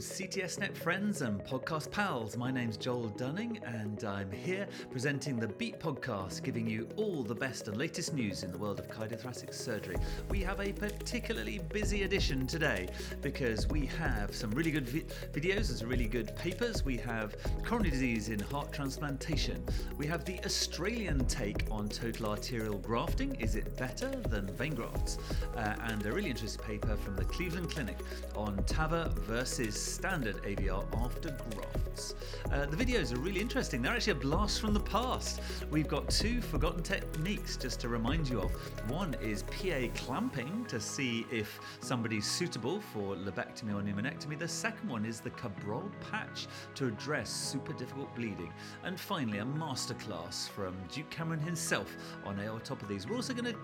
CTSNet 0.00 0.74
friends 0.78 1.20
and 1.20 1.44
podcast 1.44 1.90
pals. 1.90 2.34
My 2.34 2.50
name's 2.50 2.78
Joel 2.78 3.08
Dunning, 3.08 3.60
and 3.66 4.02
I'm 4.02 4.32
here 4.32 4.66
presenting 4.90 5.38
the 5.38 5.48
Beat 5.48 5.78
podcast, 5.78 6.42
giving 6.42 6.66
you 6.66 6.88
all 6.96 7.22
the 7.22 7.34
best 7.34 7.68
and 7.68 7.76
latest 7.76 8.14
news 8.14 8.42
in 8.42 8.50
the 8.50 8.56
world 8.56 8.78
of 8.78 8.88
cardiothoracic 8.88 9.52
surgery. 9.52 9.96
We 10.30 10.40
have 10.40 10.58
a 10.58 10.72
particularly 10.72 11.58
busy 11.70 12.04
edition 12.04 12.46
today 12.46 12.88
because 13.20 13.68
we 13.68 13.84
have 13.86 14.34
some 14.34 14.50
really 14.52 14.70
good 14.70 14.88
vi- 14.88 15.04
videos 15.32 15.68
and 15.68 15.78
some 15.78 15.88
really 15.90 16.08
good 16.08 16.34
papers. 16.34 16.82
We 16.82 16.96
have 16.98 17.36
coronary 17.62 17.90
disease 17.90 18.30
in 18.30 18.38
heart 18.38 18.72
transplantation. 18.72 19.62
We 19.98 20.06
have 20.06 20.24
the 20.24 20.42
Australian 20.46 21.26
take 21.26 21.66
on 21.70 21.90
total 21.90 22.30
arterial 22.30 22.78
grafting. 22.78 23.34
Is 23.34 23.54
it 23.54 23.76
better 23.76 24.08
than 24.08 24.46
vein 24.56 24.74
grafts? 24.74 25.18
Uh, 25.54 25.74
and 25.84 26.06
a 26.06 26.12
really 26.12 26.30
interesting 26.30 26.64
paper 26.64 26.96
from 26.96 27.16
the 27.16 27.24
Cleveland 27.24 27.70
Clinic 27.70 27.98
on 28.34 28.56
TAVR 28.64 29.12
versus 29.20 29.89
standard 29.90 30.42
AVR 30.44 30.84
after 31.02 31.36
grafts. 31.50 32.14
Uh, 32.52 32.66
the 32.66 32.76
videos 32.76 33.12
are 33.14 33.18
really 33.18 33.40
interesting. 33.40 33.82
They're 33.82 33.92
actually 33.92 34.12
a 34.12 34.16
blast 34.16 34.60
from 34.60 34.72
the 34.72 34.80
past. 34.80 35.40
We've 35.70 35.88
got 35.88 36.08
two 36.08 36.40
forgotten 36.40 36.82
techniques 36.82 37.56
just 37.56 37.80
to 37.80 37.88
remind 37.88 38.28
you 38.28 38.40
of. 38.40 38.50
One 38.90 39.14
is 39.20 39.42
PA 39.44 39.88
clamping 39.94 40.64
to 40.68 40.80
see 40.80 41.26
if 41.30 41.60
somebody's 41.80 42.26
suitable 42.26 42.80
for 42.80 43.16
lobectomy 43.16 43.74
or 43.74 43.82
pneumonectomy. 43.82 44.38
The 44.38 44.48
second 44.48 44.88
one 44.88 45.04
is 45.04 45.20
the 45.20 45.30
Cabrol 45.30 45.90
patch 46.10 46.46
to 46.76 46.86
address 46.86 47.30
super 47.30 47.72
difficult 47.72 48.14
bleeding. 48.14 48.52
And 48.84 48.98
finally, 48.98 49.38
a 49.38 49.44
masterclass 49.44 50.48
from 50.48 50.76
Duke 50.92 51.10
Cameron 51.10 51.40
himself 51.40 51.96
on 52.24 52.36
aortopathies. 52.38 53.08
We're 53.08 53.16
also 53.16 53.34
going 53.34 53.52
to 53.52 53.58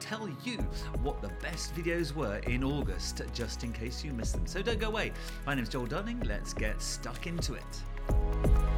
tell 0.00 0.28
you 0.44 0.58
what 1.02 1.20
the 1.22 1.30
best 1.42 1.74
videos 1.74 2.14
were 2.14 2.36
in 2.46 2.64
August, 2.64 3.22
just 3.32 3.64
in 3.64 3.72
case 3.72 4.04
you 4.04 4.12
missed 4.12 4.34
them. 4.34 4.46
So 4.46 4.62
don't 4.62 4.78
go 4.78 4.88
away. 4.88 5.12
My 5.46 5.54
name's 5.54 5.68
Joel 5.68 5.86
Dunning. 5.86 6.20
Let's 6.20 6.52
get 6.52 6.80
stuck 6.80 7.26
into 7.26 7.54
it. 7.54 8.73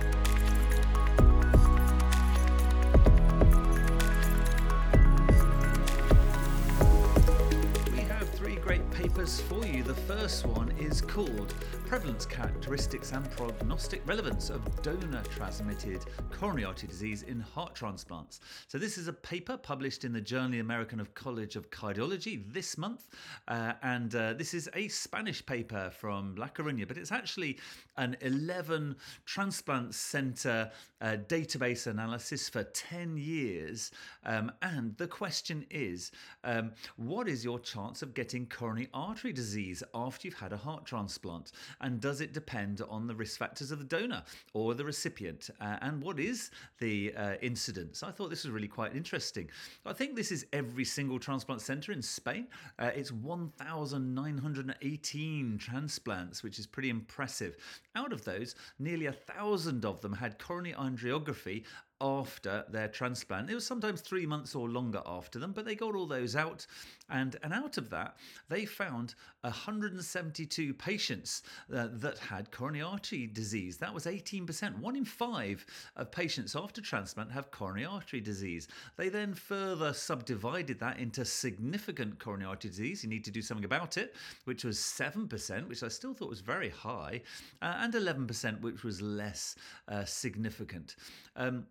For 9.26 9.66
you. 9.66 9.82
The 9.82 9.92
first 9.92 10.46
one 10.46 10.70
is 10.78 11.00
called 11.00 11.52
Prevalence 11.86 12.24
Characteristics 12.24 13.10
and 13.10 13.28
Prognostic 13.32 14.06
Relevance 14.06 14.50
of 14.50 14.82
Donor 14.82 15.22
Transmitted 15.34 16.04
Coronary 16.30 16.64
Artery 16.64 16.88
Disease 16.88 17.24
in 17.24 17.40
Heart 17.40 17.74
Transplants. 17.74 18.38
So, 18.68 18.78
this 18.78 18.96
is 18.96 19.08
a 19.08 19.12
paper 19.12 19.56
published 19.56 20.04
in 20.04 20.12
the 20.12 20.20
Journal 20.20 20.60
American 20.60 21.00
of 21.00 21.12
College 21.14 21.56
of 21.56 21.70
Cardiology 21.70 22.40
this 22.52 22.78
month. 22.78 23.08
Uh, 23.48 23.72
and 23.82 24.14
uh, 24.14 24.34
this 24.34 24.54
is 24.54 24.68
a 24.74 24.86
Spanish 24.86 25.44
paper 25.44 25.90
from 25.98 26.36
La 26.36 26.46
Coruña, 26.46 26.86
but 26.86 26.96
it's 26.96 27.10
actually 27.10 27.58
an 27.96 28.16
11 28.20 28.94
transplant 29.24 29.92
center 29.92 30.70
uh, 31.00 31.16
database 31.26 31.88
analysis 31.88 32.48
for 32.48 32.62
10 32.62 33.16
years. 33.16 33.90
Um, 34.24 34.52
and 34.62 34.96
the 34.98 35.08
question 35.08 35.66
is 35.68 36.12
um, 36.44 36.72
what 36.96 37.28
is 37.28 37.44
your 37.44 37.58
chance 37.58 38.02
of 38.02 38.14
getting 38.14 38.46
coronary 38.46 38.88
artery 38.94 39.15
disease 39.24 39.82
after 39.94 40.26
you've 40.26 40.38
had 40.38 40.52
a 40.52 40.56
heart 40.56 40.84
transplant? 40.84 41.52
And 41.80 42.00
does 42.00 42.20
it 42.20 42.32
depend 42.32 42.82
on 42.88 43.06
the 43.06 43.14
risk 43.14 43.38
factors 43.38 43.70
of 43.70 43.78
the 43.78 43.84
donor 43.84 44.24
or 44.54 44.74
the 44.74 44.84
recipient? 44.84 45.50
Uh, 45.60 45.76
and 45.82 46.02
what 46.02 46.18
is 46.20 46.50
the 46.78 47.14
uh, 47.14 47.34
incidence? 47.42 48.02
I 48.02 48.10
thought 48.10 48.30
this 48.30 48.44
was 48.44 48.52
really 48.52 48.68
quite 48.68 48.94
interesting. 48.94 49.50
I 49.84 49.92
think 49.92 50.16
this 50.16 50.32
is 50.32 50.46
every 50.52 50.84
single 50.84 51.18
transplant 51.18 51.60
center 51.60 51.92
in 51.92 52.02
Spain. 52.02 52.46
Uh, 52.78 52.90
it's 52.94 53.12
1,918 53.12 55.58
transplants, 55.58 56.42
which 56.42 56.58
is 56.58 56.66
pretty 56.66 56.90
impressive. 56.90 57.56
Out 57.94 58.12
of 58.12 58.24
those, 58.24 58.54
nearly 58.78 59.06
a 59.06 59.12
thousand 59.12 59.84
of 59.84 60.00
them 60.00 60.12
had 60.12 60.38
coronary 60.38 60.74
angiography 60.74 61.64
after 62.00 62.64
their 62.68 62.88
transplant. 62.88 63.50
It 63.50 63.54
was 63.54 63.66
sometimes 63.66 64.00
three 64.00 64.26
months 64.26 64.54
or 64.54 64.68
longer 64.68 65.00
after 65.06 65.38
them, 65.38 65.52
but 65.52 65.64
they 65.64 65.74
got 65.74 65.94
all 65.94 66.06
those 66.06 66.36
out. 66.36 66.66
And, 67.08 67.36
and 67.42 67.52
out 67.52 67.78
of 67.78 67.90
that, 67.90 68.16
they 68.48 68.64
found 68.66 69.14
172 69.42 70.74
patients 70.74 71.42
uh, 71.74 71.88
that 71.92 72.18
had 72.18 72.50
coronary 72.50 72.82
artery 72.82 73.26
disease. 73.26 73.78
That 73.78 73.94
was 73.94 74.06
18%. 74.06 74.78
One 74.78 74.96
in 74.96 75.04
five 75.04 75.64
of 75.94 76.10
patients 76.10 76.54
after 76.56 76.80
transplant 76.80 77.32
have 77.32 77.50
coronary 77.50 77.86
artery 77.86 78.20
disease. 78.20 78.68
They 78.96 79.08
then 79.08 79.34
further 79.34 79.92
subdivided 79.92 80.80
that 80.80 80.98
into 80.98 81.24
significant 81.24 82.18
coronary 82.18 82.50
artery 82.50 82.70
disease. 82.70 83.04
You 83.04 83.10
need 83.10 83.24
to 83.24 83.30
do 83.30 83.42
something 83.42 83.64
about 83.64 83.96
it, 83.96 84.16
which 84.44 84.64
was 84.64 84.78
7%, 84.78 85.68
which 85.68 85.82
I 85.82 85.88
still 85.88 86.12
thought 86.12 86.28
was 86.28 86.40
very 86.40 86.70
high, 86.70 87.22
uh, 87.62 87.76
and 87.78 87.94
11%, 87.94 88.60
which 88.60 88.82
was 88.82 89.00
less 89.00 89.54
uh, 89.88 90.04
significant. 90.04 90.96
Um, 91.36 91.66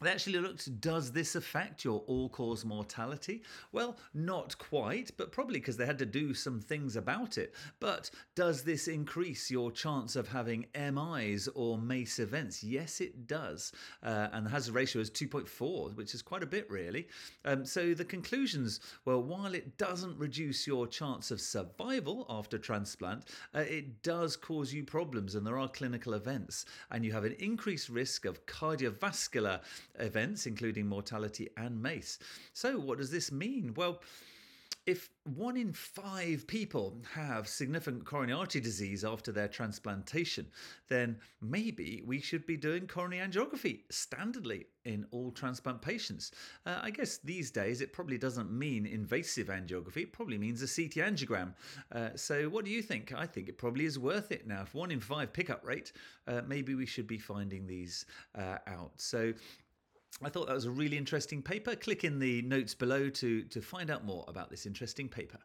they 0.00 0.10
actually 0.10 0.38
looked, 0.38 0.80
does 0.80 1.12
this 1.12 1.34
affect 1.34 1.84
your 1.84 2.00
all 2.06 2.28
cause 2.28 2.64
mortality? 2.64 3.42
Well, 3.72 3.96
not 4.14 4.56
quite, 4.58 5.10
but 5.16 5.32
probably 5.32 5.60
because 5.60 5.76
they 5.76 5.84
had 5.84 5.98
to 5.98 6.06
do 6.06 6.32
some 6.32 6.60
things 6.60 6.96
about 6.96 7.36
it. 7.36 7.54
But 7.80 8.10
does 8.34 8.62
this 8.62 8.88
increase 8.88 9.50
your 9.50 9.70
chance 9.70 10.16
of 10.16 10.28
having 10.28 10.66
MIs 10.74 11.48
or 11.54 11.76
MACE 11.76 12.18
events? 12.18 12.62
Yes, 12.62 13.00
it 13.00 13.26
does. 13.26 13.72
Uh, 14.02 14.28
and 14.32 14.46
the 14.46 14.50
hazard 14.50 14.74
ratio 14.74 15.02
is 15.02 15.10
2.4, 15.10 15.94
which 15.96 16.14
is 16.14 16.22
quite 16.22 16.42
a 16.42 16.46
bit, 16.46 16.70
really. 16.70 17.08
Um, 17.44 17.66
so 17.66 17.92
the 17.92 18.04
conclusions 18.04 18.80
well, 19.04 19.22
while 19.22 19.54
it 19.54 19.76
doesn't 19.76 20.18
reduce 20.18 20.66
your 20.66 20.86
chance 20.86 21.30
of 21.30 21.40
survival 21.40 22.26
after 22.28 22.58
transplant, 22.58 23.24
uh, 23.54 23.60
it 23.60 24.02
does 24.02 24.36
cause 24.36 24.72
you 24.72 24.84
problems, 24.84 25.34
and 25.34 25.46
there 25.46 25.58
are 25.58 25.68
clinical 25.68 26.14
events. 26.14 26.64
And 26.90 27.04
you 27.04 27.12
have 27.12 27.24
an 27.24 27.36
increased 27.38 27.88
risk 27.88 28.24
of 28.24 28.46
cardiovascular 28.46 29.60
events, 29.98 30.46
including 30.46 30.86
mortality 30.86 31.48
and 31.56 31.80
MACE. 31.82 32.18
So, 32.52 32.78
what 32.78 32.98
does 32.98 33.10
this 33.10 33.30
mean? 33.32 33.74
Well, 33.76 34.00
if 34.86 35.10
one 35.36 35.56
in 35.56 35.72
five 35.72 36.46
people 36.46 36.96
have 37.12 37.46
significant 37.46 38.04
coronary 38.04 38.38
artery 38.38 38.60
disease 38.60 39.04
after 39.04 39.30
their 39.30 39.46
transplantation, 39.46 40.46
then 40.88 41.18
maybe 41.42 42.02
we 42.06 42.18
should 42.18 42.46
be 42.46 42.56
doing 42.56 42.86
coronary 42.86 43.26
angiography 43.26 43.80
standardly 43.92 44.64
in 44.86 45.06
all 45.10 45.30
transplant 45.30 45.82
patients. 45.82 46.32
Uh, 46.64 46.78
I 46.82 46.90
guess 46.90 47.18
these 47.18 47.50
days 47.50 47.82
it 47.82 47.92
probably 47.92 48.16
doesn't 48.16 48.50
mean 48.50 48.86
invasive 48.86 49.48
angiography, 49.48 49.98
it 50.04 50.12
probably 50.12 50.38
means 50.38 50.62
a 50.62 50.66
CT 50.66 51.06
angiogram. 51.06 51.52
Uh, 51.92 52.10
so, 52.16 52.48
what 52.48 52.64
do 52.64 52.70
you 52.70 52.82
think? 52.82 53.12
I 53.14 53.26
think 53.26 53.48
it 53.48 53.58
probably 53.58 53.84
is 53.84 53.98
worth 53.98 54.32
it 54.32 54.46
now. 54.46 54.62
If 54.62 54.74
one 54.74 54.90
in 54.90 55.00
five 55.00 55.32
pickup 55.32 55.64
rate, 55.64 55.92
uh, 56.26 56.40
maybe 56.46 56.74
we 56.74 56.86
should 56.86 57.06
be 57.06 57.18
finding 57.18 57.66
these 57.66 58.06
uh, 58.34 58.58
out. 58.66 58.92
So, 58.96 59.34
I 60.22 60.28
thought 60.28 60.48
that 60.48 60.54
was 60.54 60.66
a 60.66 60.70
really 60.70 60.98
interesting 60.98 61.42
paper. 61.42 61.74
Click 61.76 62.04
in 62.04 62.18
the 62.18 62.42
notes 62.42 62.74
below 62.74 63.08
to, 63.10 63.42
to 63.44 63.60
find 63.60 63.90
out 63.90 64.04
more 64.04 64.24
about 64.28 64.50
this 64.50 64.66
interesting 64.66 65.08
paper. 65.08 65.38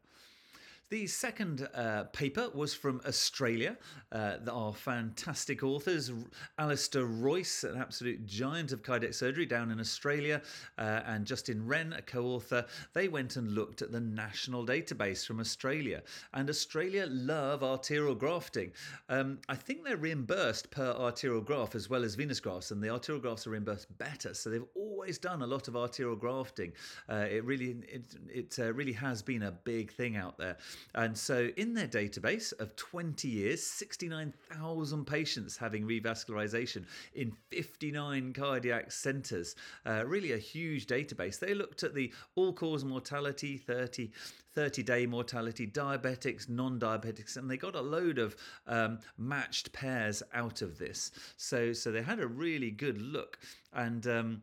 The 0.92 1.08
second 1.08 1.68
uh, 1.74 2.04
paper 2.14 2.50
was 2.54 2.76
from 2.76 3.02
Australia. 3.08 3.76
Uh, 4.12 4.38
our 4.52 4.72
fantastic 4.72 5.64
authors, 5.64 6.12
Alistair 6.60 7.06
Royse, 7.08 7.64
an 7.64 7.76
absolute 7.82 8.28
giant 8.28 8.72
of 8.72 8.84
cardiac 8.84 9.16
surgery 9.16 9.48
down 9.48 9.72
in 9.72 9.80
Australia, 9.80 10.44
uh, 10.78 11.02
and 11.08 11.26
Justin 11.26 11.66
Wren, 11.66 11.92
a 11.94 12.04
co 12.04 12.26
author, 12.26 12.68
they 12.94 13.08
went 13.08 13.36
and 13.36 13.56
looked 13.56 13.82
at 13.82 13.92
the 13.92 14.00
national 14.00 14.64
database 14.64 15.26
from 15.26 15.40
Australia. 15.40 16.04
And 16.36 16.52
Australia 16.52 17.08
love 17.10 17.64
arterial 17.64 18.14
grafting. 18.14 18.72
Um, 19.10 19.40
I 19.50 19.56
think 19.56 19.84
they're 19.84 19.98
reimbursed 19.98 20.70
per 20.70 20.92
arterial 20.92 21.42
graft 21.42 21.74
as 21.74 21.90
well 21.90 22.04
as 22.04 22.14
venous 22.14 22.40
grafts, 22.40 22.70
and 22.70 22.80
the 22.80 22.92
arterial 22.92 23.24
grafts 23.24 23.48
are 23.48 23.52
reimbursed 23.52 23.98
better. 23.98 24.36
So 24.36 24.52
they've 24.52 24.64
always 24.76 25.18
done 25.18 25.42
a 25.42 25.48
lot 25.48 25.68
of 25.68 25.76
arterial 25.76 26.16
grafting. 26.16 26.74
Uh, 27.10 27.26
it 27.28 27.44
really, 27.44 27.78
it, 27.88 28.16
it 28.30 28.60
uh, 28.60 28.72
really 28.72 28.94
has 28.94 29.24
been 29.24 29.42
a 29.42 29.52
big 29.52 29.92
thing 29.92 30.16
out 30.16 30.38
there. 30.38 30.58
And 30.94 31.18
so, 31.18 31.50
in 31.58 31.74
their 31.74 31.88
database 31.88 32.54
of 32.60 32.76
20 32.76 33.28
years, 33.28 33.64
69,000 33.64 35.06
patients 35.06 35.58
having 35.58 35.86
revascularization 35.86 36.86
in 37.14 37.32
59 37.50 38.34
cardiac 38.34 38.92
centers, 38.92 39.56
uh, 39.86 40.04
really 40.06 40.34
a 40.34 40.38
huge 40.38 40.88
database. 40.88 41.40
They 41.40 41.54
looked 41.54 41.84
at 41.84 41.94
the 41.94 42.14
all 42.36 42.54
cause 42.54 42.84
mortality, 42.84 43.58
30, 43.58 44.12
30 44.54 44.84
day 44.84 45.06
mortality, 45.06 45.68
diabetics, 45.68 46.48
non 46.50 46.80
diabetics, 46.80 47.38
and 47.38 47.50
they 47.50 47.58
got 47.58 47.76
a 47.76 47.82
load 47.82 48.18
of 48.18 48.36
um, 48.68 49.00
matched 49.18 49.72
pairs 49.74 50.24
out 50.34 50.62
of 50.62 50.78
this. 50.78 51.12
So, 51.38 51.74
so 51.74 51.92
they 51.92 52.02
had 52.02 52.20
a 52.20 52.28
really 52.28 52.72
good 52.72 53.02
look. 53.02 53.38
And 53.74 54.08
um, 54.08 54.42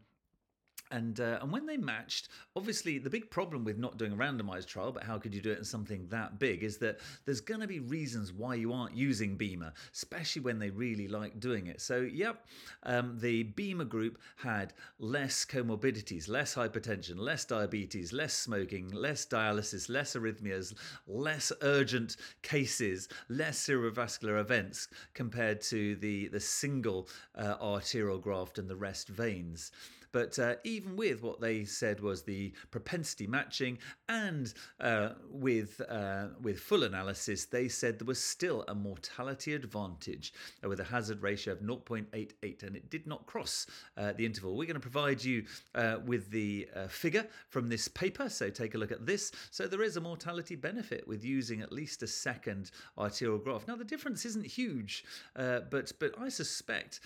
And, 0.92 1.18
uh, 1.20 1.38
and 1.40 1.50
when 1.50 1.64
they 1.64 1.78
matched, 1.78 2.28
obviously 2.54 2.98
the 2.98 3.08
big 3.08 3.30
problem 3.30 3.64
with 3.64 3.78
not 3.78 3.96
doing 3.96 4.12
a 4.12 4.16
randomized 4.16 4.66
trial, 4.66 4.92
but 4.92 5.02
how 5.02 5.18
could 5.18 5.34
you 5.34 5.40
do 5.40 5.50
it 5.50 5.58
in 5.58 5.64
something 5.64 6.06
that 6.10 6.38
big, 6.38 6.62
is 6.62 6.76
that 6.78 7.00
there's 7.24 7.40
going 7.40 7.62
to 7.62 7.66
be 7.66 7.80
reasons 7.80 8.30
why 8.30 8.54
you 8.54 8.74
aren't 8.74 8.94
using 8.94 9.38
BIMA, 9.38 9.72
especially 9.94 10.42
when 10.42 10.58
they 10.58 10.68
really 10.68 11.08
like 11.08 11.40
doing 11.40 11.66
it. 11.66 11.80
So, 11.80 12.02
yep, 12.02 12.44
um, 12.82 13.18
the 13.18 13.44
BIMA 13.44 13.88
group 13.88 14.18
had 14.36 14.74
less 14.98 15.46
comorbidities, 15.46 16.28
less 16.28 16.54
hypertension, 16.54 17.18
less 17.18 17.46
diabetes, 17.46 18.12
less 18.12 18.34
smoking, 18.34 18.90
less 18.90 19.24
dialysis, 19.24 19.88
less 19.88 20.14
arrhythmias, 20.14 20.74
less 21.06 21.52
urgent 21.62 22.18
cases, 22.42 23.08
less 23.30 23.66
cerebrovascular 23.66 24.38
events 24.38 24.88
compared 25.14 25.62
to 25.62 25.96
the, 25.96 26.28
the 26.28 26.40
single 26.40 27.08
uh, 27.34 27.54
arterial 27.62 28.18
graft 28.18 28.58
and 28.58 28.68
the 28.68 28.76
rest 28.76 29.08
veins. 29.08 29.72
But 30.12 30.38
uh, 30.38 30.56
even 30.64 30.96
with 30.96 31.22
what 31.22 31.40
they 31.40 31.64
said 31.64 32.00
was 32.00 32.22
the 32.22 32.52
propensity 32.70 33.26
matching 33.26 33.78
and 34.08 34.52
uh, 34.78 35.10
with 35.30 35.80
uh, 35.88 36.28
with 36.40 36.60
full 36.60 36.84
analysis, 36.84 37.46
they 37.46 37.68
said 37.68 37.98
there 37.98 38.06
was 38.06 38.22
still 38.22 38.64
a 38.68 38.74
mortality 38.74 39.54
advantage 39.54 40.34
with 40.62 40.80
a 40.80 40.84
hazard 40.84 41.22
ratio 41.22 41.54
of 41.54 41.60
0.88, 41.60 42.62
and 42.62 42.76
it 42.76 42.90
did 42.90 43.06
not 43.06 43.26
cross 43.26 43.66
uh, 43.96 44.12
the 44.12 44.26
interval. 44.26 44.56
We're 44.56 44.66
going 44.66 44.74
to 44.74 44.80
provide 44.80 45.24
you 45.24 45.44
uh, 45.74 45.96
with 46.04 46.30
the 46.30 46.68
figure 46.88 47.26
from 47.48 47.68
this 47.68 47.88
paper, 47.88 48.28
so 48.28 48.50
take 48.50 48.74
a 48.74 48.78
look 48.78 48.92
at 48.92 49.06
this. 49.06 49.32
So 49.50 49.66
there 49.66 49.82
is 49.82 49.96
a 49.96 50.00
mortality 50.00 50.56
benefit 50.56 51.08
with 51.08 51.24
using 51.24 51.62
at 51.62 51.72
least 51.72 52.02
a 52.02 52.06
second 52.06 52.70
arterial 52.98 53.38
graft. 53.38 53.66
Now 53.66 53.76
the 53.76 53.84
difference 53.84 54.26
isn't 54.26 54.46
huge, 54.46 55.04
but 55.34 55.92
but 55.98 56.14
I 56.20 56.28
suspect 56.28 57.00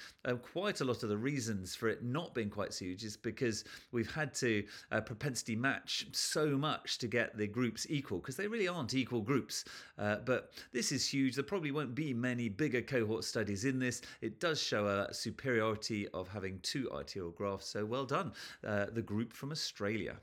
quite 0.52 0.80
a 0.80 0.84
lot 0.84 1.02
of 1.02 1.08
the 1.08 1.16
reasons 1.16 1.76
for 1.76 1.88
it 1.88 2.02
not 2.02 2.34
being 2.34 2.50
quite 2.50 2.74
so 2.74 2.84
huge 2.96 3.04
is 3.04 3.16
because 3.16 3.64
we've 3.92 4.10
had 4.10 4.34
to 4.34 4.64
uh, 4.92 5.00
propensity 5.00 5.56
match 5.56 6.06
so 6.12 6.56
much 6.56 6.98
to 6.98 7.06
get 7.06 7.36
the 7.36 7.46
groups 7.46 7.86
equal 7.88 8.18
because 8.18 8.36
they 8.36 8.46
really 8.46 8.68
aren't 8.68 8.94
equal 8.94 9.20
groups. 9.20 9.64
Uh, 9.98 10.16
but 10.24 10.52
this 10.72 10.92
is 10.92 11.08
huge. 11.08 11.34
There 11.34 11.44
probably 11.44 11.70
won't 11.70 11.94
be 11.94 12.14
many 12.14 12.48
bigger 12.48 12.82
cohort 12.82 13.24
studies 13.24 13.64
in 13.64 13.78
this. 13.78 14.02
It 14.20 14.40
does 14.40 14.62
show 14.62 14.86
a 14.86 15.12
superiority 15.12 16.08
of 16.08 16.28
having 16.28 16.60
two 16.62 16.90
arterial 16.90 17.32
grafts. 17.32 17.68
So 17.68 17.84
well 17.84 18.04
done, 18.04 18.32
uh, 18.66 18.86
the 18.92 19.02
group 19.02 19.32
from 19.32 19.52
Australia. 19.52 20.16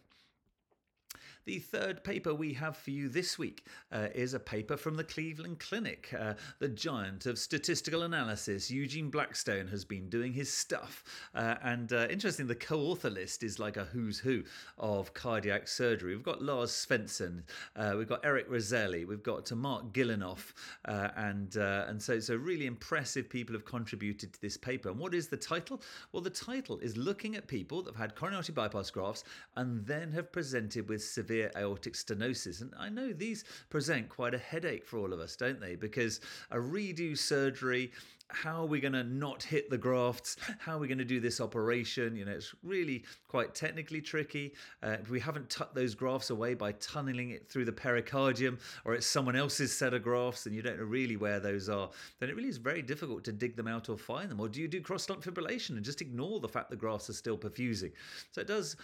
The 1.46 1.60
third 1.60 2.06
paper 2.06 2.34
we 2.34 2.54
have 2.54 2.78
for 2.78 2.92
you 2.92 3.10
this 3.10 3.38
week 3.38 3.66
uh, 3.92 4.08
is 4.16 4.34
a 4.34 4.40
paper 4.40 4.78
from 4.78 4.96
the 4.96 5.04
Cleveland 5.04 5.60
Clinic. 5.60 6.14
Uh, 6.18 6.36
the 6.60 6.70
giant 6.70 7.26
of 7.26 7.38
statistical 7.38 8.04
analysis, 8.04 8.72
Eugene 8.72 9.10
Blackstone, 9.10 9.68
has 9.68 9.84
been 9.84 10.08
doing 10.08 10.32
his 10.32 10.52
stuff. 10.52 11.04
Uh, 11.36 11.56
and 11.62 11.92
uh, 11.92 12.08
interesting, 12.10 12.48
the 12.48 12.56
co 12.56 12.80
author 12.80 13.10
list 13.10 13.44
is 13.44 13.60
like 13.60 13.76
a 13.76 13.84
who's 13.84 14.20
who 14.20 14.44
of 14.78 15.14
cardiac 15.14 15.68
surgery. 15.68 16.16
We've 16.16 16.24
got 16.24 16.42
Lars 16.42 16.72
Svensson, 16.72 17.44
uh, 17.76 17.96
we've 17.98 18.08
got 18.08 18.24
Eric 18.24 18.46
Roselli, 18.50 19.04
we've 19.04 19.24
got 19.24 19.52
uh, 19.52 19.56
Marc 19.56 19.92
Gillinov, 19.92 20.54
and, 20.86 21.58
and 21.58 22.02
so, 22.02 22.22
so 22.22 22.38
really 22.38 22.68
impressive 22.68 23.30
people 23.30 23.54
have 23.54 23.66
contributed 23.66 24.32
to 24.32 24.42
this 24.42 24.56
paper. 24.56 24.88
And 24.88 24.98
what 24.98 25.14
is 25.14 25.28
the 25.28 25.36
title? 25.36 25.82
Well, 26.14 26.22
the 26.22 26.30
title 26.30 26.80
is 26.80 26.96
looking 26.96 27.36
at 27.36 27.48
people 27.48 27.82
that 27.82 27.96
have 27.96 28.02
had 28.02 28.16
coronary 28.16 28.44
bypass 28.54 28.90
grafts 28.90 29.26
and 29.58 29.86
then 29.86 30.14
have 30.14 30.32
presented 30.32 30.88
with 30.88 31.04
severe 31.04 31.33
severe 31.34 31.52
aortic 31.58 31.94
stenosis. 31.94 32.62
And 32.62 32.74
I 32.80 32.90
know 32.90 33.12
these 33.12 33.44
present 33.70 34.10
quite 34.10 34.34
a 34.34 34.38
headache 34.38 34.86
for 34.86 35.00
all 35.00 35.14
of 35.14 35.20
us, 35.20 35.36
don't 35.36 35.60
they? 35.60 35.76
Because 35.76 36.20
a 36.52 36.58
redo 36.58 37.18
surgery 37.18 37.92
how 38.34 38.62
are 38.62 38.66
we 38.66 38.80
going 38.80 38.94
to 38.94 39.04
not 39.04 39.44
hit 39.44 39.70
the 39.70 39.78
grafts? 39.78 40.36
How 40.60 40.76
are 40.76 40.80
we 40.80 40.88
going 40.88 40.98
to 40.98 41.06
do 41.06 41.20
this 41.20 41.40
operation? 41.40 42.16
You 42.16 42.26
know, 42.26 42.32
it's 42.32 42.54
really 42.64 43.04
quite 43.28 43.54
technically 43.54 44.02
tricky. 44.02 44.54
Uh, 44.82 44.98
if 45.02 45.10
we 45.10 45.20
haven't 45.20 45.50
tucked 45.50 45.76
those 45.76 45.96
grafts 45.96 46.30
away 46.30 46.54
by 46.56 46.72
tunneling 46.74 47.30
it 47.30 47.48
through 47.50 47.66
the 47.66 47.72
pericardium, 47.72 48.60
or 48.86 48.96
it's 48.96 49.06
someone 49.06 49.36
else's 49.36 49.76
set 49.76 49.94
of 49.94 50.04
grafts 50.04 50.46
and 50.46 50.56
you 50.56 50.62
don't 50.62 50.78
know 50.78 50.84
really 50.84 51.16
where 51.16 51.40
those 51.40 51.70
are, 51.70 51.90
then 52.20 52.30
it 52.30 52.36
really 52.36 52.50
is 52.50 52.58
very 52.58 52.82
difficult 52.82 53.24
to 53.24 53.32
dig 53.32 53.56
them 53.56 53.68
out 53.68 53.88
or 53.90 53.98
find 53.98 54.30
them. 54.30 54.40
Or 54.40 54.50
do 54.50 54.62
you 54.62 54.68
do 54.68 54.82
cross-lump 54.82 55.24
fibrillation 55.24 55.72
and 55.72 55.86
just 55.86 56.02
ignore 56.02 56.40
the 56.40 56.50
fact 56.50 56.70
the 56.70 56.76
grafts 56.76 57.10
are 57.10 57.14
still 57.14 57.38
perfusing? 57.38 57.92
So 58.32 58.42
it 58.42 58.48
does 58.48 58.76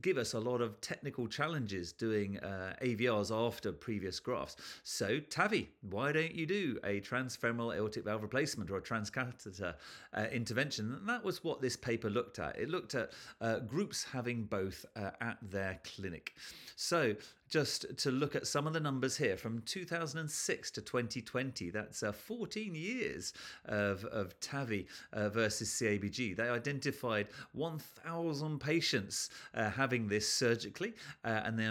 give 0.00 0.16
us 0.16 0.32
a 0.32 0.40
lot 0.40 0.60
of 0.60 0.80
technical 0.80 1.26
challenges 1.26 1.92
doing 1.92 2.38
uh, 2.38 2.74
AVRs 2.82 3.30
after 3.30 3.72
previous 3.72 4.20
grafts. 4.20 4.56
So 4.84 5.20
TAVI, 5.20 5.68
why 5.90 6.12
don't 6.12 6.34
you 6.34 6.46
do 6.46 6.78
a 6.84 7.00
transfemoral 7.00 7.76
aortic 7.76 8.04
valve 8.04 8.22
replacement 8.22 8.70
or 8.70 8.78
a 8.78 8.82
transcatheter 8.86 9.74
uh, 10.14 10.26
intervention. 10.32 10.92
And 10.92 11.08
that 11.08 11.24
was 11.24 11.42
what 11.42 11.60
this 11.60 11.76
paper 11.76 12.10
looked 12.10 12.38
at. 12.38 12.58
It 12.58 12.68
looked 12.68 12.94
at 12.94 13.12
uh, 13.40 13.60
groups 13.60 14.04
having 14.04 14.44
both 14.44 14.86
uh, 14.96 15.10
at 15.20 15.38
their 15.42 15.80
clinic. 15.84 16.34
So, 16.76 17.14
just 17.48 17.96
to 17.98 18.10
look 18.10 18.34
at 18.34 18.44
some 18.44 18.66
of 18.66 18.72
the 18.72 18.80
numbers 18.80 19.16
here 19.16 19.36
from 19.36 19.62
2006 19.62 20.70
to 20.72 20.80
2020, 20.80 21.70
that's 21.70 22.02
uh, 22.02 22.10
14 22.10 22.74
years 22.74 23.34
of, 23.66 24.04
of 24.06 24.38
TAVI 24.40 24.86
uh, 25.12 25.28
versus 25.28 25.70
CABG. 25.70 26.36
They 26.36 26.48
identified 26.48 27.28
1,000 27.52 28.58
patients 28.58 29.30
uh, 29.54 29.70
having 29.70 30.08
this 30.08 30.28
surgically, 30.28 30.94
and 31.22 31.56
they 31.56 31.70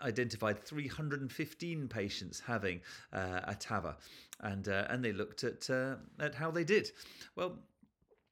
identified 0.00 0.58
315 0.64 1.88
patients 1.88 2.40
having 2.40 2.80
a 3.12 3.54
TAVR 3.60 3.94
and 4.42 4.68
uh, 4.68 4.86
and 4.88 5.04
they 5.04 5.12
looked 5.12 5.44
at 5.44 5.68
uh, 5.70 5.96
at 6.18 6.34
how 6.34 6.50
they 6.50 6.64
did. 6.64 6.90
Well, 7.36 7.58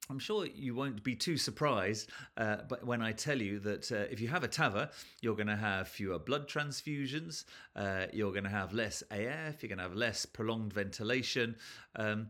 I'm 0.09 0.19
sure 0.19 0.45
you 0.45 0.75
won't 0.75 1.03
be 1.03 1.15
too 1.15 1.37
surprised 1.37 2.09
uh, 2.35 2.57
but 2.67 2.85
when 2.85 3.01
I 3.01 3.13
tell 3.13 3.41
you 3.41 3.59
that 3.59 3.91
uh, 3.91 4.07
if 4.11 4.19
you 4.19 4.27
have 4.27 4.43
a 4.43 4.47
TAVR, 4.47 4.91
you're 5.21 5.35
going 5.35 5.47
to 5.47 5.55
have 5.55 5.87
fewer 5.87 6.19
blood 6.19 6.49
transfusions, 6.49 7.45
uh, 7.75 8.07
you're 8.11 8.31
going 8.31 8.43
to 8.43 8.49
have 8.49 8.73
less 8.73 9.03
AF, 9.09 9.63
you're 9.63 9.69
going 9.69 9.77
to 9.77 9.83
have 9.83 9.95
less 9.95 10.25
prolonged 10.25 10.73
ventilation. 10.73 11.55
Um, 11.95 12.29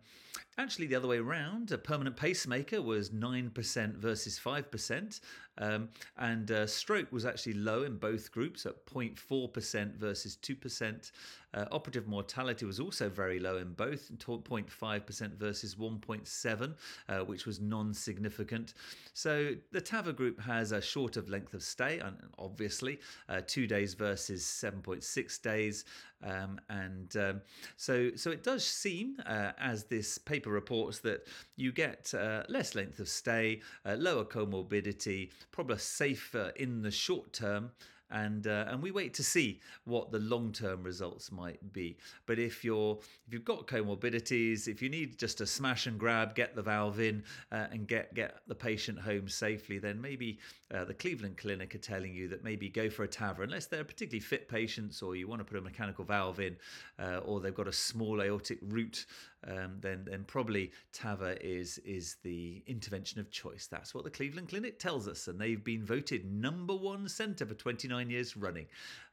actually, 0.61 0.87
the 0.87 0.95
other 0.95 1.07
way 1.07 1.17
around, 1.17 1.71
a 1.71 1.77
permanent 1.77 2.15
pacemaker 2.15 2.81
was 2.81 3.09
9% 3.09 3.95
versus 3.97 4.39
5%, 4.39 5.19
um, 5.57 5.89
and 6.17 6.51
uh, 6.51 6.65
stroke 6.65 7.11
was 7.11 7.25
actually 7.25 7.53
low 7.53 7.83
in 7.83 7.97
both 7.97 8.31
groups 8.31 8.65
at 8.65 8.85
0.4% 8.85 9.95
versus 9.95 10.37
2%. 10.41 11.11
Uh, 11.53 11.65
operative 11.71 12.07
mortality 12.07 12.65
was 12.65 12.79
also 12.79 13.09
very 13.09 13.39
low 13.39 13.57
in 13.57 13.73
both, 13.73 14.09
0.5% 14.17 15.33
versus 15.37 15.75
1.7, 15.75 16.73
uh, 17.09 17.19
which 17.25 17.45
was 17.45 17.59
non-significant. 17.59 18.73
So 19.13 19.55
the 19.71 19.81
TAVR 19.81 20.15
group 20.15 20.39
has 20.39 20.71
a 20.71 20.81
shorter 20.81 21.21
length 21.23 21.53
of 21.53 21.63
stay, 21.63 22.01
obviously, 22.39 22.99
uh, 23.27 23.41
two 23.45 23.67
days 23.67 23.93
versus 23.93 24.43
7.6 24.43 25.41
days. 25.41 25.85
Um, 26.23 26.59
and 26.69 27.15
um, 27.17 27.41
so, 27.77 28.11
so 28.15 28.31
it 28.31 28.43
does 28.43 28.65
seem, 28.65 29.17
uh, 29.25 29.51
as 29.59 29.85
this 29.85 30.17
paper 30.17 30.49
reports, 30.49 30.99
that 30.99 31.27
you 31.55 31.71
get 31.71 32.13
uh, 32.13 32.43
less 32.49 32.75
length 32.75 32.99
of 32.99 33.09
stay, 33.09 33.61
uh, 33.85 33.95
lower 33.97 34.25
comorbidity, 34.25 35.31
probably 35.51 35.77
safer 35.77 36.51
in 36.55 36.81
the 36.81 36.91
short 36.91 37.33
term, 37.33 37.71
and 38.11 38.47
uh, 38.47 38.65
and 38.67 38.81
we 38.81 38.91
wait 38.91 39.13
to 39.15 39.23
see 39.23 39.59
what 39.85 40.11
the 40.11 40.19
long 40.19 40.51
term 40.51 40.83
results 40.83 41.31
might 41.31 41.73
be. 41.73 41.97
But 42.25 42.39
if 42.39 42.63
you're 42.63 42.99
if 43.27 43.33
you've 43.33 43.45
got 43.45 43.67
comorbidities, 43.67 44.67
if 44.67 44.81
you 44.81 44.89
need 44.89 45.17
just 45.17 45.41
a 45.41 45.45
smash 45.45 45.87
and 45.87 45.99
grab, 45.99 46.35
get 46.35 46.55
the 46.55 46.61
valve 46.61 46.99
in 46.99 47.23
uh, 47.51 47.67
and 47.71 47.87
get 47.87 48.13
get 48.13 48.41
the 48.47 48.55
patient 48.55 48.99
home 48.99 49.27
safely, 49.27 49.79
then 49.79 49.99
maybe 49.99 50.39
uh, 50.73 50.85
the 50.85 50.93
Cleveland 50.93 51.37
Clinic 51.37 51.75
are 51.75 51.79
telling 51.79 52.13
you 52.13 52.27
that 52.29 52.43
maybe 52.43 52.69
go 52.69 52.89
for 52.89 53.03
a 53.03 53.07
TAVR 53.07 53.43
unless 53.43 53.65
they're 53.65 53.83
particularly 53.83 54.19
fit 54.19 54.47
patients 54.47 55.01
or 55.01 55.15
you 55.15 55.27
want 55.27 55.39
to 55.39 55.45
put 55.45 55.57
a 55.57 55.61
mechanical 55.61 56.05
valve 56.05 56.39
in 56.39 56.55
uh, 56.99 57.17
or 57.25 57.39
they've 57.39 57.55
got 57.55 57.67
a 57.67 57.73
small 57.73 58.21
aortic 58.21 58.59
root 58.61 59.05
um, 59.47 59.77
then 59.81 60.05
then 60.05 60.23
probably 60.25 60.71
TAVR 60.93 61.37
is 61.41 61.77
is 61.79 62.17
the 62.23 62.63
intervention 62.67 63.19
of 63.19 63.31
choice. 63.31 63.67
That's 63.67 63.93
what 63.93 64.03
the 64.03 64.09
Cleveland 64.09 64.49
Clinic 64.49 64.79
tells 64.79 65.07
us, 65.07 65.27
and 65.27 65.39
they've 65.39 65.63
been 65.63 65.83
voted 65.83 66.31
number 66.31 66.75
one 66.75 67.07
centre 67.07 67.45
for 67.45 67.55
29 67.55 68.09
years 68.09 68.37
running. 68.37 68.67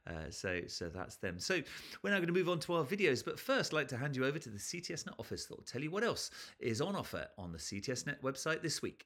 Uh, 0.07 0.29
so 0.29 0.61
so 0.67 0.89
that's 0.89 1.15
them. 1.17 1.39
So 1.39 1.61
we're 2.03 2.11
now 2.11 2.17
going 2.17 2.27
to 2.27 2.33
move 2.33 2.49
on 2.49 2.59
to 2.61 2.73
our 2.73 2.83
videos, 2.83 3.23
but 3.23 3.39
first 3.39 3.73
I'd 3.73 3.77
like 3.77 3.87
to 3.89 3.97
hand 3.97 4.15
you 4.15 4.25
over 4.25 4.39
to 4.39 4.49
the 4.49 4.59
CTSNet 4.59 5.19
office 5.19 5.45
that 5.45 5.57
will 5.57 5.63
tell 5.63 5.81
you 5.81 5.91
what 5.91 6.03
else 6.03 6.31
is 6.59 6.81
on 6.81 6.95
offer 6.95 7.27
on 7.37 7.51
the 7.51 7.57
CTSNet 7.57 8.21
website 8.21 8.61
this 8.61 8.81
week. 8.81 9.05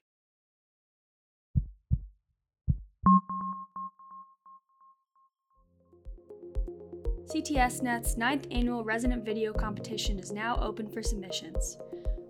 CTSNet's 7.34 8.16
ninth 8.16 8.46
annual 8.52 8.84
resident 8.84 9.24
video 9.24 9.52
competition 9.52 10.20
is 10.20 10.30
now 10.30 10.56
open 10.62 10.88
for 10.88 11.02
submissions. 11.02 11.78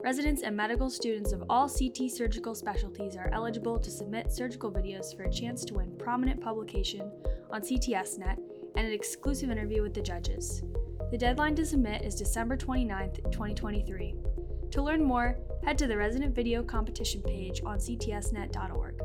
Residents 0.03 0.41
and 0.43 0.57
medical 0.57 0.89
students 0.89 1.31
of 1.31 1.45
all 1.51 1.69
CT 1.69 2.11
surgical 2.11 2.55
specialties 2.55 3.15
are 3.15 3.29
eligible 3.35 3.79
to 3.79 3.91
submit 3.91 4.33
surgical 4.33 4.73
videos 4.73 5.15
for 5.15 5.25
a 5.25 5.31
chance 5.31 5.63
to 5.67 5.75
win 5.75 5.95
prominent 5.99 6.41
publication 6.41 7.13
on 7.51 7.61
CTSNet 7.61 8.39
and 8.77 8.87
an 8.87 8.95
exclusive 8.95 9.51
interview 9.51 9.83
with 9.83 9.93
the 9.93 10.01
judges. 10.01 10.63
The 11.11 11.19
deadline 11.19 11.55
to 11.57 11.67
submit 11.67 12.01
is 12.01 12.15
December 12.15 12.57
29, 12.57 13.13
2023. 13.25 14.15
To 14.71 14.83
learn 14.83 15.05
more, 15.05 15.37
head 15.67 15.77
to 15.79 15.87
the 15.87 15.99
Resident 15.99 16.35
Video 16.35 16.63
Competition 16.63 17.21
page 17.21 17.61
on 17.67 17.77
ctsnet.org. 17.77 19.04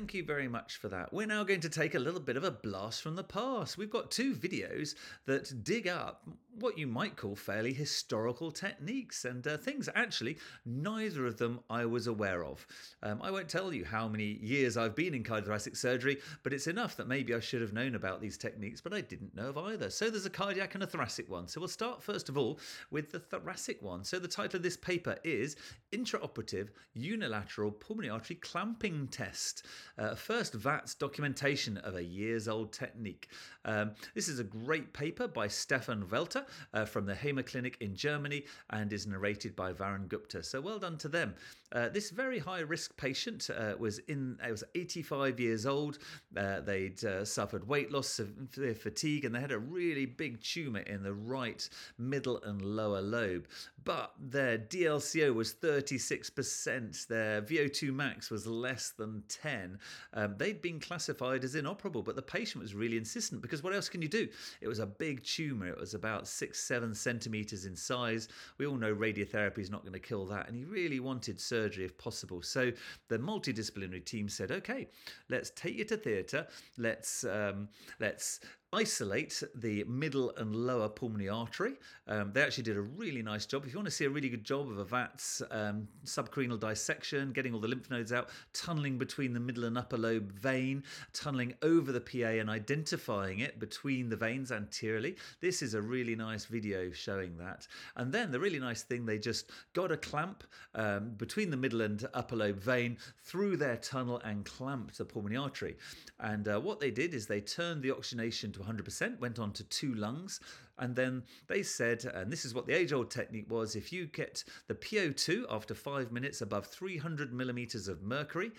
Thank 0.00 0.14
you 0.14 0.24
very 0.24 0.48
much 0.48 0.78
for 0.78 0.88
that. 0.88 1.12
We're 1.12 1.26
now 1.26 1.44
going 1.44 1.60
to 1.60 1.68
take 1.68 1.94
a 1.94 1.98
little 1.98 2.20
bit 2.20 2.38
of 2.38 2.42
a 2.42 2.50
blast 2.50 3.02
from 3.02 3.16
the 3.16 3.22
past. 3.22 3.76
We've 3.76 3.90
got 3.90 4.10
two 4.10 4.34
videos 4.34 4.94
that 5.26 5.62
dig 5.62 5.86
up 5.86 6.26
what 6.60 6.78
you 6.78 6.86
might 6.86 7.16
call 7.16 7.34
fairly 7.34 7.72
historical 7.72 8.50
techniques 8.50 9.24
and 9.24 9.46
uh, 9.46 9.56
things. 9.56 9.88
Actually, 9.94 10.38
neither 10.64 11.26
of 11.26 11.38
them 11.38 11.60
I 11.68 11.86
was 11.86 12.06
aware 12.06 12.44
of. 12.44 12.66
Um, 13.02 13.20
I 13.22 13.30
won't 13.30 13.48
tell 13.48 13.72
you 13.72 13.84
how 13.84 14.06
many 14.06 14.38
years 14.42 14.76
I've 14.76 14.94
been 14.94 15.14
in 15.14 15.24
cardiothoracic 15.24 15.76
surgery, 15.76 16.18
but 16.42 16.52
it's 16.52 16.66
enough 16.66 16.96
that 16.96 17.08
maybe 17.08 17.34
I 17.34 17.40
should 17.40 17.62
have 17.62 17.72
known 17.72 17.94
about 17.94 18.20
these 18.20 18.36
techniques, 18.36 18.80
but 18.80 18.92
I 18.92 19.00
didn't 19.00 19.34
know 19.34 19.48
of 19.48 19.58
either. 19.58 19.90
So 19.90 20.10
there's 20.10 20.26
a 20.26 20.30
cardiac 20.30 20.74
and 20.74 20.84
a 20.84 20.86
thoracic 20.86 21.30
one. 21.30 21.48
So 21.48 21.60
we'll 21.60 21.68
start 21.68 22.02
first 22.02 22.28
of 22.28 22.36
all 22.36 22.60
with 22.90 23.10
the 23.10 23.18
thoracic 23.18 23.82
one. 23.82 24.04
So 24.04 24.18
the 24.18 24.28
title 24.28 24.58
of 24.58 24.62
this 24.62 24.76
paper 24.76 25.16
is 25.24 25.56
Intraoperative 25.92 26.68
Unilateral 26.94 27.72
Pulmonary 27.72 28.10
Artery 28.10 28.36
Clamping 28.36 29.08
Test. 29.08 29.66
Uh, 29.98 30.14
first 30.14 30.54
VATS 30.54 30.94
documentation 30.94 31.78
of 31.78 31.96
a 31.96 32.04
years 32.04 32.48
old 32.48 32.72
technique. 32.72 33.28
Um, 33.64 33.92
this 34.14 34.28
is 34.28 34.38
a 34.38 34.44
great 34.44 34.92
paper 34.92 35.26
by 35.26 35.48
Stefan 35.48 36.08
Welter 36.10 36.44
uh, 36.74 36.84
from 36.84 37.06
the 37.06 37.14
Hemer 37.14 37.44
Clinic 37.44 37.76
in 37.80 37.94
Germany 37.94 38.44
and 38.70 38.92
is 38.92 39.06
narrated 39.06 39.56
by 39.56 39.72
Varun 39.72 40.08
Gupta. 40.08 40.42
So 40.42 40.60
well 40.60 40.78
done 40.78 40.98
to 40.98 41.08
them. 41.08 41.34
Uh, 41.72 41.88
this 41.88 42.10
very 42.10 42.38
high 42.38 42.60
risk 42.60 42.96
patient 42.96 43.48
uh, 43.56 43.74
was 43.78 43.98
in. 44.00 44.38
It 44.46 44.50
was 44.50 44.64
85 44.74 45.38
years 45.38 45.66
old. 45.66 45.98
Uh, 46.36 46.60
they'd 46.60 47.04
uh, 47.04 47.24
suffered 47.24 47.66
weight 47.68 47.92
loss, 47.92 48.08
severe 48.08 48.74
fatigue, 48.74 49.24
and 49.24 49.34
they 49.34 49.40
had 49.40 49.52
a 49.52 49.58
really 49.58 50.06
big 50.06 50.42
tumor 50.42 50.80
in 50.80 51.02
the 51.02 51.14
right 51.14 51.68
middle 51.96 52.42
and 52.42 52.60
lower 52.62 53.00
lobe. 53.00 53.46
But 53.84 54.12
their 54.18 54.58
DLCO 54.58 55.34
was 55.34 55.54
36%. 55.54 57.06
Their 57.06 57.42
VO2 57.42 57.94
max 57.94 58.30
was 58.30 58.46
less 58.46 58.90
than 58.90 59.22
10. 59.28 59.78
Um, 60.14 60.34
they'd 60.36 60.60
been 60.60 60.80
classified 60.80 61.44
as 61.44 61.54
inoperable, 61.54 62.02
but 62.02 62.16
the 62.16 62.22
patient 62.22 62.62
was 62.62 62.74
really 62.74 62.96
insistent 62.96 63.40
because 63.42 63.62
what 63.62 63.74
else 63.74 63.88
can 63.88 64.02
you 64.02 64.08
do? 64.08 64.28
It 64.60 64.68
was 64.68 64.80
a 64.80 64.86
big 64.86 65.22
tumor. 65.22 65.68
It 65.68 65.78
was 65.78 65.94
about 65.94 66.28
six, 66.28 66.60
seven 66.60 66.94
centimeters 66.94 67.64
in 67.64 67.74
size. 67.74 68.28
We 68.58 68.66
all 68.66 68.76
know 68.76 68.94
radiotherapy 68.94 69.58
is 69.58 69.70
not 69.70 69.82
going 69.82 69.94
to 69.94 70.00
kill 70.00 70.26
that, 70.26 70.48
and 70.48 70.56
he 70.56 70.64
really 70.64 71.00
wanted 71.00 71.40
surgery 71.40 71.84
if 71.84 71.96
possible. 71.96 72.42
So 72.42 72.72
the 73.08 73.18
multidisciplinary 73.18 74.04
team 74.04 74.28
said, 74.28 74.50
okay, 74.50 74.88
let's 75.28 75.50
take 75.50 75.76
you 75.76 75.84
to 75.86 75.96
theatre. 75.96 76.46
Let's 76.76 77.24
um, 77.24 77.68
let's 77.98 78.40
isolate 78.72 79.42
the 79.56 79.82
middle 79.84 80.32
and 80.36 80.54
lower 80.54 80.88
pulmonary 80.88 81.28
artery. 81.28 81.74
Um, 82.06 82.32
they 82.32 82.42
actually 82.42 82.62
did 82.62 82.76
a 82.76 82.82
really 82.82 83.22
nice 83.22 83.44
job. 83.44 83.64
If 83.64 83.72
you 83.72 83.78
want 83.78 83.88
to 83.88 83.94
see 83.94 84.04
a 84.04 84.10
really 84.10 84.28
good 84.28 84.44
job 84.44 84.70
of 84.70 84.78
a 84.78 84.84
VATS 84.84 85.42
um, 85.50 85.88
subcarinal 86.04 86.60
dissection, 86.60 87.32
getting 87.32 87.52
all 87.52 87.60
the 87.60 87.66
lymph 87.66 87.90
nodes 87.90 88.12
out, 88.12 88.28
tunneling 88.52 88.96
between 88.96 89.32
the 89.32 89.40
middle 89.40 89.64
and 89.64 89.76
upper 89.76 89.98
lobe 89.98 90.30
vein, 90.32 90.84
tunneling 91.12 91.54
over 91.62 91.90
the 91.90 92.00
PA 92.00 92.38
and 92.38 92.48
identifying 92.48 93.40
it 93.40 93.58
between 93.58 94.08
the 94.08 94.16
veins 94.16 94.52
anteriorly. 94.52 95.16
This 95.40 95.62
is 95.62 95.74
a 95.74 95.82
really 95.82 96.14
nice 96.14 96.44
video 96.44 96.92
showing 96.92 97.36
that. 97.38 97.66
And 97.96 98.12
then 98.12 98.30
the 98.30 98.38
really 98.38 98.60
nice 98.60 98.82
thing, 98.82 99.04
they 99.04 99.18
just 99.18 99.50
got 99.72 99.90
a 99.90 99.96
clamp 99.96 100.44
um, 100.76 101.10
between 101.16 101.50
the 101.50 101.56
middle 101.56 101.80
and 101.80 102.06
upper 102.14 102.36
lobe 102.36 102.60
vein 102.60 102.98
through 103.24 103.56
their 103.56 103.76
tunnel 103.78 104.20
and 104.24 104.44
clamped 104.44 104.98
the 104.98 105.04
pulmonary 105.04 105.38
artery. 105.38 105.76
And 106.20 106.46
uh, 106.46 106.60
what 106.60 106.78
they 106.78 106.92
did 106.92 107.14
is 107.14 107.26
they 107.26 107.40
turned 107.40 107.82
the 107.82 107.90
oxygenation 107.90 108.52
to 108.52 108.59
100%, 108.60 109.18
went 109.18 109.38
on 109.38 109.52
to 109.52 109.64
two 109.64 109.94
lungs, 109.94 110.40
and 110.78 110.96
then 110.96 111.22
they 111.46 111.62
said, 111.62 112.04
and 112.04 112.32
this 112.32 112.44
is 112.44 112.54
what 112.54 112.66
the 112.66 112.72
age 112.72 112.92
old 112.92 113.10
technique 113.10 113.50
was 113.50 113.76
if 113.76 113.92
you 113.92 114.06
get 114.06 114.44
the 114.66 114.74
PO2 114.74 115.44
after 115.50 115.74
five 115.74 116.10
minutes 116.12 116.40
above 116.40 116.66
300 116.66 117.32
millimeters 117.32 117.88
of 117.88 118.02
mercury, 118.02 118.52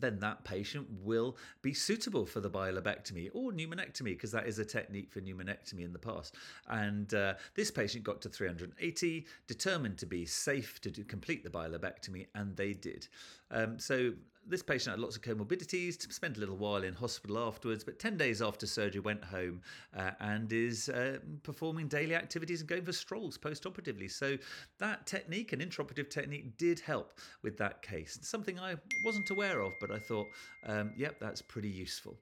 then 0.00 0.18
that 0.20 0.44
patient 0.44 0.86
will 1.02 1.36
be 1.62 1.72
suitable 1.74 2.24
for 2.24 2.40
the 2.40 2.50
bilobectomy 2.50 3.30
or 3.32 3.52
pneumonectomy 3.52 4.04
because 4.04 4.32
that 4.32 4.46
is 4.46 4.58
a 4.58 4.64
technique 4.64 5.10
for 5.10 5.20
pneumonectomy 5.20 5.84
in 5.84 5.92
the 5.92 5.98
past. 5.98 6.34
And 6.68 7.12
uh, 7.14 7.34
this 7.54 7.70
patient 7.70 8.04
got 8.04 8.20
to 8.22 8.28
380, 8.28 9.26
determined 9.46 9.98
to 9.98 10.06
be 10.06 10.24
safe 10.24 10.80
to 10.82 10.90
do, 10.90 11.04
complete 11.04 11.44
the 11.44 11.50
bilobectomy, 11.50 12.26
and 12.34 12.56
they 12.56 12.72
did. 12.72 13.08
Um, 13.50 13.78
so 13.78 14.12
this 14.48 14.62
patient 14.62 14.94
had 14.94 15.00
lots 15.00 15.16
of 15.16 15.22
comorbidities, 15.22 16.10
spent 16.12 16.36
a 16.36 16.40
little 16.40 16.56
while 16.56 16.82
in 16.82 16.94
hospital 16.94 17.38
afterwards, 17.38 17.84
but 17.84 17.98
10 17.98 18.16
days 18.16 18.40
after 18.40 18.66
surgery 18.66 19.00
went 19.00 19.22
home 19.22 19.60
uh, 19.96 20.10
and 20.20 20.52
is 20.52 20.88
uh, 20.88 21.18
performing 21.42 21.88
daily 21.88 22.14
activities 22.14 22.60
and 22.60 22.68
going 22.68 22.84
for 22.84 22.92
strolls 22.92 23.36
post-operatively. 23.36 24.08
So 24.08 24.36
that 24.78 25.06
technique, 25.06 25.52
an 25.52 25.60
intraoperative 25.60 26.10
technique, 26.10 26.56
did 26.56 26.80
help 26.80 27.18
with 27.42 27.56
that 27.58 27.82
case. 27.82 28.18
Something 28.22 28.58
I 28.58 28.76
wasn't 29.04 29.30
aware 29.30 29.60
of, 29.60 29.74
but 29.80 29.90
I 29.90 29.98
thought, 29.98 30.28
um, 30.66 30.92
yep, 30.96 31.20
that's 31.20 31.42
pretty 31.42 31.68
useful. 31.68 32.16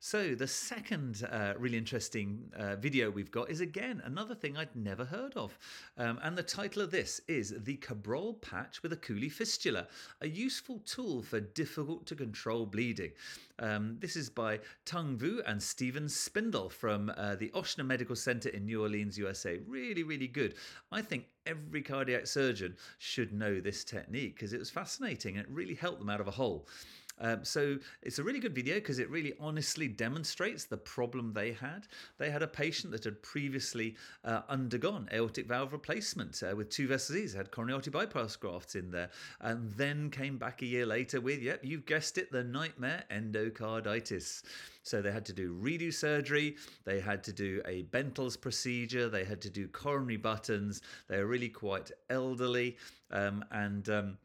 So, 0.00 0.36
the 0.36 0.46
second 0.46 1.26
uh, 1.28 1.54
really 1.58 1.76
interesting 1.76 2.52
uh, 2.56 2.76
video 2.76 3.10
we've 3.10 3.32
got 3.32 3.50
is 3.50 3.60
again 3.60 4.00
another 4.04 4.36
thing 4.36 4.56
I'd 4.56 4.74
never 4.76 5.04
heard 5.04 5.36
of. 5.36 5.58
Um, 5.96 6.20
and 6.22 6.38
the 6.38 6.42
title 6.44 6.82
of 6.82 6.92
this 6.92 7.20
is 7.26 7.52
The 7.64 7.78
Cabrol 7.78 8.40
Patch 8.40 8.80
with 8.84 8.92
a 8.92 8.96
Cooley 8.96 9.28
Fistula, 9.28 9.88
a 10.20 10.28
useful 10.28 10.78
tool 10.86 11.20
for 11.22 11.40
difficult 11.40 12.06
to 12.06 12.14
control 12.14 12.64
bleeding. 12.64 13.10
Um, 13.58 13.96
this 13.98 14.14
is 14.14 14.30
by 14.30 14.60
Tung 14.84 15.18
Vu 15.18 15.42
and 15.44 15.60
Stephen 15.60 16.04
Spindel 16.04 16.70
from 16.70 17.12
uh, 17.16 17.34
the 17.34 17.48
Ochsner 17.50 17.84
Medical 17.84 18.14
Center 18.14 18.50
in 18.50 18.66
New 18.66 18.82
Orleans, 18.82 19.18
USA. 19.18 19.58
Really, 19.66 20.04
really 20.04 20.28
good. 20.28 20.54
I 20.92 21.02
think 21.02 21.24
every 21.48 21.82
cardiac 21.82 22.26
surgeon 22.26 22.76
should 22.98 23.32
know 23.32 23.60
this 23.60 23.82
technique 23.84 24.34
because 24.34 24.52
it 24.52 24.58
was 24.58 24.70
fascinating 24.70 25.36
and 25.36 25.46
it 25.46 25.50
really 25.50 25.74
helped 25.74 25.98
them 25.98 26.10
out 26.10 26.20
of 26.20 26.28
a 26.28 26.32
hole. 26.32 26.68
Um, 27.20 27.44
so 27.44 27.78
it's 28.02 28.18
a 28.18 28.22
really 28.22 28.38
good 28.38 28.54
video 28.54 28.76
because 28.76 28.98
it 28.98 29.10
really 29.10 29.34
honestly 29.40 29.88
demonstrates 29.88 30.64
the 30.64 30.76
problem 30.76 31.32
they 31.32 31.52
had. 31.52 31.86
They 32.18 32.30
had 32.30 32.42
a 32.42 32.46
patient 32.46 32.92
that 32.92 33.04
had 33.04 33.22
previously 33.22 33.96
uh, 34.24 34.42
undergone 34.48 35.08
aortic 35.12 35.46
valve 35.46 35.72
replacement 35.72 36.42
uh, 36.42 36.54
with 36.54 36.70
two 36.70 36.86
vessels, 36.86 37.32
had 37.32 37.50
coronary 37.50 37.76
artery 37.76 37.90
bypass 37.90 38.36
grafts 38.36 38.74
in 38.74 38.90
there, 38.90 39.10
and 39.40 39.70
then 39.72 40.10
came 40.10 40.38
back 40.38 40.62
a 40.62 40.66
year 40.66 40.86
later 40.86 41.20
with, 41.20 41.42
yep, 41.42 41.60
you've 41.62 41.86
guessed 41.86 42.18
it, 42.18 42.30
the 42.30 42.44
nightmare 42.44 43.04
endocarditis. 43.10 44.42
So 44.88 45.02
they 45.02 45.12
had 45.12 45.26
to 45.26 45.32
do 45.32 45.54
redo 45.60 45.92
surgery, 45.92 46.56
they 46.84 47.00
had 47.00 47.22
to 47.24 47.32
do 47.32 47.60
a 47.66 47.82
Bentall 47.84 48.28
procedure, 48.40 49.08
they 49.08 49.24
had 49.24 49.40
to 49.42 49.50
do 49.50 49.68
coronary 49.68 50.16
buttons. 50.16 50.80
They 51.08 51.18
were 51.18 51.26
really 51.26 51.48
quite 51.48 51.92
elderly, 52.10 52.76
um, 53.10 53.44
and 53.50 53.88
um, 53.88 54.18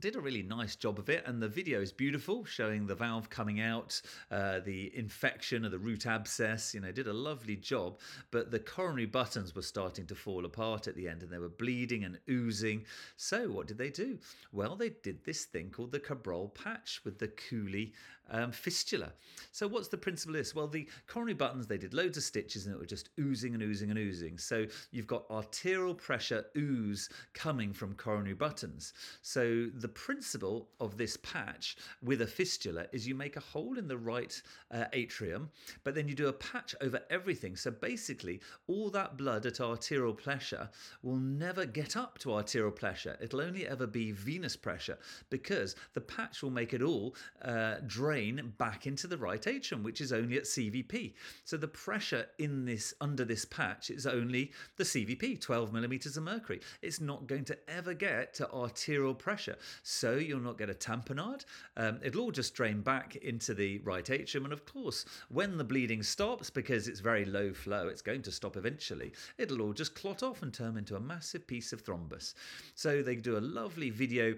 did 0.00 0.16
a 0.16 0.20
really 0.20 0.42
nice 0.42 0.76
job 0.76 0.98
of 0.98 1.08
it, 1.08 1.24
and 1.26 1.40
the 1.40 1.48
video 1.48 1.80
is 1.80 1.92
beautiful, 1.92 2.44
showing 2.44 2.86
the 2.86 2.94
valve 2.94 3.30
coming 3.30 3.60
out, 3.60 4.00
uh, 4.30 4.60
the 4.60 4.94
infection 4.96 5.64
of 5.64 5.70
the 5.70 5.78
root 5.78 6.06
abscess. 6.06 6.74
You 6.74 6.80
know, 6.80 6.92
did 6.92 7.06
a 7.06 7.12
lovely 7.12 7.56
job, 7.56 7.98
but 8.30 8.50
the 8.50 8.58
coronary 8.58 9.06
buttons 9.06 9.54
were 9.54 9.62
starting 9.62 10.06
to 10.06 10.14
fall 10.14 10.44
apart 10.44 10.88
at 10.88 10.96
the 10.96 11.08
end, 11.08 11.22
and 11.22 11.30
they 11.30 11.38
were 11.38 11.48
bleeding 11.48 12.04
and 12.04 12.18
oozing. 12.28 12.84
So 13.16 13.48
what 13.48 13.66
did 13.66 13.78
they 13.78 13.90
do? 13.90 14.18
Well, 14.52 14.76
they 14.76 14.90
did 14.90 15.24
this 15.24 15.44
thing 15.44 15.70
called 15.70 15.92
the 15.92 16.00
Cabrol 16.00 16.52
patch 16.54 17.00
with 17.04 17.18
the 17.18 17.28
Cooley 17.28 17.92
um, 18.30 18.52
fistula. 18.52 19.12
So 19.52 19.68
what's 19.68 19.88
the 19.88 19.98
principle 19.98 20.34
of 20.34 20.40
this? 20.40 20.54
Well, 20.54 20.66
the 20.66 20.88
coronary 21.06 21.34
buttons 21.34 21.66
they 21.66 21.78
did 21.78 21.94
loads 21.94 22.16
of 22.16 22.22
stitches, 22.22 22.66
and 22.66 22.74
it 22.74 22.78
was 22.78 22.88
just 22.88 23.10
oozing 23.20 23.54
and 23.54 23.62
oozing 23.62 23.90
and 23.90 23.98
oozing. 23.98 24.38
So 24.38 24.66
you've 24.90 25.06
got 25.06 25.24
arterial 25.30 25.94
pressure 25.94 26.46
ooze 26.56 27.08
coming 27.34 27.72
from 27.72 27.94
coronary 27.94 28.34
buttons. 28.34 28.92
So 29.22 29.66
the 29.74 29.88
principle 29.88 30.68
of 30.80 30.96
this 30.96 31.16
patch 31.18 31.76
with 32.02 32.22
a 32.22 32.26
fistula 32.26 32.86
is 32.92 33.06
you 33.06 33.14
make 33.14 33.36
a 33.36 33.40
hole 33.40 33.78
in 33.78 33.88
the 33.88 33.98
right 33.98 34.40
uh, 34.70 34.84
atrium, 34.92 35.50
but 35.84 35.94
then 35.94 36.08
you 36.08 36.14
do 36.14 36.28
a 36.28 36.32
patch 36.32 36.74
over 36.80 37.00
everything. 37.10 37.56
So 37.56 37.70
basically, 37.70 38.40
all 38.66 38.90
that 38.90 39.16
blood 39.16 39.46
at 39.46 39.60
arterial 39.60 40.14
pressure 40.14 40.68
will 41.02 41.16
never 41.16 41.66
get 41.66 41.96
up 41.96 42.18
to 42.18 42.34
arterial 42.34 42.70
pressure. 42.72 43.16
It'll 43.20 43.40
only 43.40 43.66
ever 43.66 43.86
be 43.86 44.12
venous 44.12 44.56
pressure 44.56 44.98
because 45.30 45.76
the 45.92 46.00
patch 46.00 46.42
will 46.42 46.50
make 46.50 46.72
it 46.72 46.82
all 46.82 47.14
uh, 47.42 47.76
drain 47.86 48.13
back 48.58 48.86
into 48.86 49.06
the 49.06 49.18
right 49.18 49.46
atrium, 49.46 49.82
which 49.82 50.00
is 50.00 50.12
only 50.12 50.36
at 50.36 50.44
CVP. 50.44 51.14
So 51.44 51.56
the 51.56 51.68
pressure 51.68 52.26
in 52.38 52.64
this 52.64 52.94
under 53.00 53.24
this 53.24 53.44
patch 53.44 53.90
is 53.90 54.06
only 54.06 54.52
the 54.76 54.84
CVP, 54.84 55.40
12 55.40 55.72
millimeters 55.72 56.16
of 56.16 56.22
mercury. 56.22 56.60
It's 56.82 57.00
not 57.00 57.26
going 57.26 57.44
to 57.46 57.58
ever 57.68 57.94
get 57.94 58.34
to 58.34 58.50
arterial 58.50 59.14
pressure. 59.14 59.56
So 59.82 60.14
you'll 60.14 60.40
not 60.40 60.58
get 60.58 60.70
a 60.70 60.74
tamponade. 60.74 61.44
Um, 61.76 62.00
it'll 62.02 62.22
all 62.22 62.30
just 62.30 62.54
drain 62.54 62.82
back 62.82 63.16
into 63.16 63.54
the 63.54 63.78
right 63.78 64.08
atrium. 64.08 64.44
And 64.44 64.52
of 64.52 64.64
course, 64.64 65.04
when 65.28 65.56
the 65.56 65.64
bleeding 65.64 66.02
stops, 66.02 66.50
because 66.50 66.88
it's 66.88 67.00
very 67.00 67.24
low 67.24 67.52
flow, 67.52 67.88
it's 67.88 68.02
going 68.02 68.22
to 68.22 68.32
stop 68.32 68.56
eventually, 68.56 69.12
it'll 69.38 69.62
all 69.62 69.72
just 69.72 69.94
clot 69.94 70.22
off 70.22 70.42
and 70.42 70.52
turn 70.52 70.76
into 70.76 70.96
a 70.96 71.00
massive 71.00 71.46
piece 71.46 71.72
of 71.72 71.84
thrombus. 71.84 72.34
So 72.74 73.02
they 73.02 73.16
do 73.16 73.36
a 73.36 73.40
lovely 73.40 73.90
video 73.90 74.34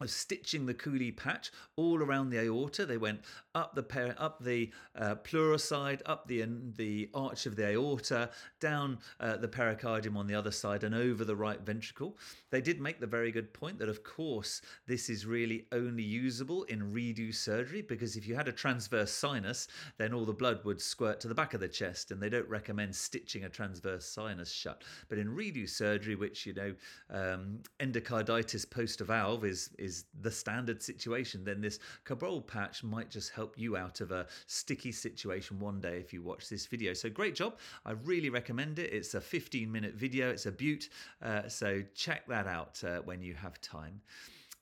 of 0.00 0.10
stitching 0.10 0.66
the 0.66 0.74
Cooley 0.74 1.12
patch 1.12 1.50
all 1.76 2.02
around 2.02 2.30
the 2.30 2.38
aorta. 2.38 2.86
They 2.86 2.96
went 2.96 3.20
up 3.54 3.74
the 3.74 3.82
per- 3.82 4.14
up 4.18 4.42
the 4.42 4.70
uh, 4.96 5.16
pleurocyte, 5.16 6.00
up 6.06 6.26
the 6.28 6.44
the 6.76 7.08
arch 7.14 7.46
of 7.46 7.56
the 7.56 7.66
aorta, 7.72 8.30
down 8.60 8.98
uh, 9.18 9.36
the 9.36 9.48
pericardium 9.48 10.16
on 10.16 10.26
the 10.26 10.34
other 10.34 10.50
side, 10.50 10.84
and 10.84 10.94
over 10.94 11.24
the 11.24 11.36
right 11.36 11.60
ventricle. 11.60 12.16
They 12.50 12.60
did 12.60 12.80
make 12.80 13.00
the 13.00 13.06
very 13.06 13.30
good 13.30 13.52
point 13.52 13.78
that, 13.78 13.88
of 13.88 14.02
course, 14.02 14.60
this 14.86 15.08
is 15.08 15.26
really 15.26 15.66
only 15.72 16.02
usable 16.02 16.64
in 16.64 16.92
redo 16.92 17.34
surgery 17.34 17.82
because 17.82 18.16
if 18.16 18.26
you 18.26 18.34
had 18.34 18.48
a 18.48 18.52
transverse 18.52 19.12
sinus, 19.12 19.68
then 19.98 20.12
all 20.12 20.24
the 20.24 20.32
blood 20.32 20.64
would 20.64 20.80
squirt 20.80 21.20
to 21.20 21.28
the 21.28 21.34
back 21.34 21.54
of 21.54 21.60
the 21.60 21.68
chest, 21.68 22.10
and 22.10 22.22
they 22.22 22.28
don't 22.28 22.48
recommend 22.48 22.94
stitching 22.94 23.44
a 23.44 23.48
transverse 23.48 24.06
sinus 24.06 24.50
shut. 24.50 24.82
But 25.08 25.18
in 25.18 25.28
redo 25.28 25.68
surgery, 25.68 26.14
which 26.14 26.46
you 26.46 26.54
know, 26.54 26.74
um, 27.10 27.60
endocarditis 27.80 28.68
post 28.68 29.00
a 29.00 29.04
valve 29.04 29.44
is 29.44 29.70
is 29.78 30.04
the 30.20 30.30
standard 30.30 30.82
situation, 30.82 31.44
then 31.44 31.60
this 31.60 31.78
Cabrol 32.04 32.46
patch 32.46 32.82
might 32.82 33.10
just 33.10 33.30
help 33.30 33.39
you 33.56 33.76
out 33.76 34.00
of 34.00 34.10
a 34.10 34.26
sticky 34.46 34.92
situation 34.92 35.58
one 35.58 35.80
day 35.80 35.98
if 35.98 36.12
you 36.12 36.22
watch 36.22 36.48
this 36.48 36.66
video. 36.66 36.92
So 36.92 37.08
great 37.08 37.34
job! 37.34 37.56
I 37.84 37.92
really 37.92 38.30
recommend 38.30 38.78
it. 38.78 38.92
It's 38.92 39.14
a 39.14 39.20
15 39.20 39.70
minute 39.70 39.94
video. 39.94 40.30
It's 40.30 40.46
a 40.46 40.52
beaut. 40.52 40.88
Uh, 41.22 41.48
so 41.48 41.82
check 41.94 42.26
that 42.28 42.46
out 42.46 42.82
uh, 42.84 43.00
when 43.00 43.22
you 43.22 43.34
have 43.34 43.60
time. 43.60 44.00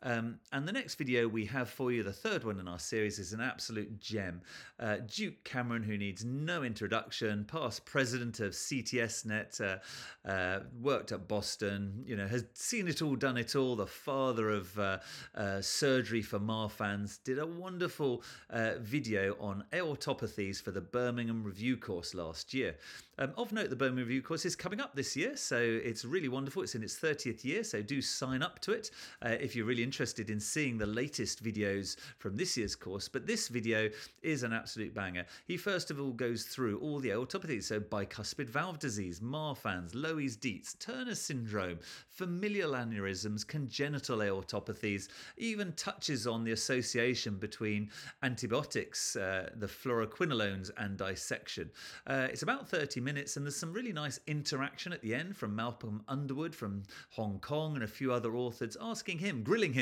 Um, 0.02 0.38
and 0.52 0.66
the 0.66 0.72
next 0.72 0.94
video 0.94 1.26
we 1.26 1.44
have 1.46 1.68
for 1.68 1.90
you, 1.90 2.02
the 2.02 2.12
third 2.12 2.44
one 2.44 2.60
in 2.60 2.68
our 2.68 2.78
series, 2.78 3.18
is 3.18 3.32
an 3.32 3.40
absolute 3.40 4.00
gem. 4.00 4.42
Uh, 4.78 4.98
Duke 5.06 5.42
Cameron, 5.42 5.82
who 5.82 5.98
needs 5.98 6.24
no 6.24 6.62
introduction, 6.62 7.44
past 7.44 7.84
president 7.84 8.38
of 8.38 8.52
CTSNet, 8.52 9.60
uh, 9.60 10.28
uh, 10.28 10.60
worked 10.80 11.10
at 11.10 11.26
Boston, 11.26 12.04
you 12.06 12.16
know, 12.16 12.28
has 12.28 12.44
seen 12.54 12.86
it 12.86 13.02
all, 13.02 13.16
done 13.16 13.36
it 13.36 13.56
all, 13.56 13.74
the 13.74 13.86
father 13.86 14.50
of 14.50 14.78
uh, 14.78 14.98
uh, 15.34 15.60
surgery 15.60 16.22
for 16.22 16.38
Marfans, 16.38 17.18
did 17.24 17.40
a 17.40 17.46
wonderful 17.46 18.22
uh, 18.50 18.74
video 18.78 19.36
on 19.40 19.64
aortopathies 19.72 20.62
for 20.62 20.70
the 20.70 20.80
Birmingham 20.80 21.42
Review 21.42 21.76
course 21.76 22.14
last 22.14 22.54
year. 22.54 22.76
Um, 23.18 23.32
of 23.36 23.52
note, 23.52 23.68
the 23.68 23.74
Birmingham 23.74 24.06
Review 24.06 24.22
course 24.22 24.44
is 24.44 24.54
coming 24.54 24.80
up 24.80 24.94
this 24.94 25.16
year, 25.16 25.36
so 25.36 25.58
it's 25.58 26.04
really 26.04 26.28
wonderful. 26.28 26.62
It's 26.62 26.76
in 26.76 26.84
its 26.84 26.96
30th 26.96 27.44
year, 27.44 27.64
so 27.64 27.82
do 27.82 28.00
sign 28.00 28.42
up 28.42 28.60
to 28.60 28.72
it 28.72 28.92
if 29.22 29.56
you're 29.56 29.66
really 29.66 29.82
interested 29.88 30.28
in 30.28 30.38
seeing 30.38 30.76
the 30.76 30.84
latest 30.84 31.42
videos 31.42 31.96
from 32.18 32.36
this 32.36 32.58
year's 32.58 32.76
course, 32.76 33.08
but 33.08 33.26
this 33.26 33.48
video 33.48 33.88
is 34.22 34.42
an 34.42 34.52
absolute 34.52 34.92
banger. 34.92 35.24
He 35.46 35.56
first 35.56 35.90
of 35.90 35.98
all 35.98 36.12
goes 36.12 36.42
through 36.42 36.78
all 36.80 36.98
the 36.98 37.08
aortopathies, 37.08 37.64
so 37.64 37.80
bicuspid 37.80 38.50
valve 38.50 38.78
disease, 38.78 39.20
Marfan's, 39.20 39.94
Loeys-Dietz, 39.94 40.74
Turner 40.74 41.14
syndrome, 41.14 41.78
familial 42.10 42.72
aneurysms, 42.72 43.46
congenital 43.46 44.18
aortopathies, 44.18 45.08
even 45.38 45.72
touches 45.72 46.26
on 46.26 46.44
the 46.44 46.52
association 46.52 47.38
between 47.38 47.88
antibiotics, 48.22 49.16
uh, 49.16 49.48
the 49.56 49.66
fluoroquinolones, 49.66 50.70
and 50.76 50.98
dissection. 50.98 51.70
Uh, 52.06 52.28
it's 52.30 52.42
about 52.42 52.68
30 52.68 53.00
minutes, 53.00 53.38
and 53.38 53.46
there's 53.46 53.56
some 53.56 53.72
really 53.72 53.94
nice 53.94 54.20
interaction 54.26 54.92
at 54.92 55.00
the 55.00 55.14
end 55.14 55.34
from 55.34 55.56
Malcolm 55.56 56.02
Underwood 56.08 56.54
from 56.54 56.82
Hong 57.12 57.38
Kong 57.40 57.74
and 57.74 57.84
a 57.84 57.88
few 57.88 58.12
other 58.12 58.34
authors 58.34 58.76
asking 58.78 59.16
him, 59.16 59.42
grilling 59.42 59.72
him 59.72 59.77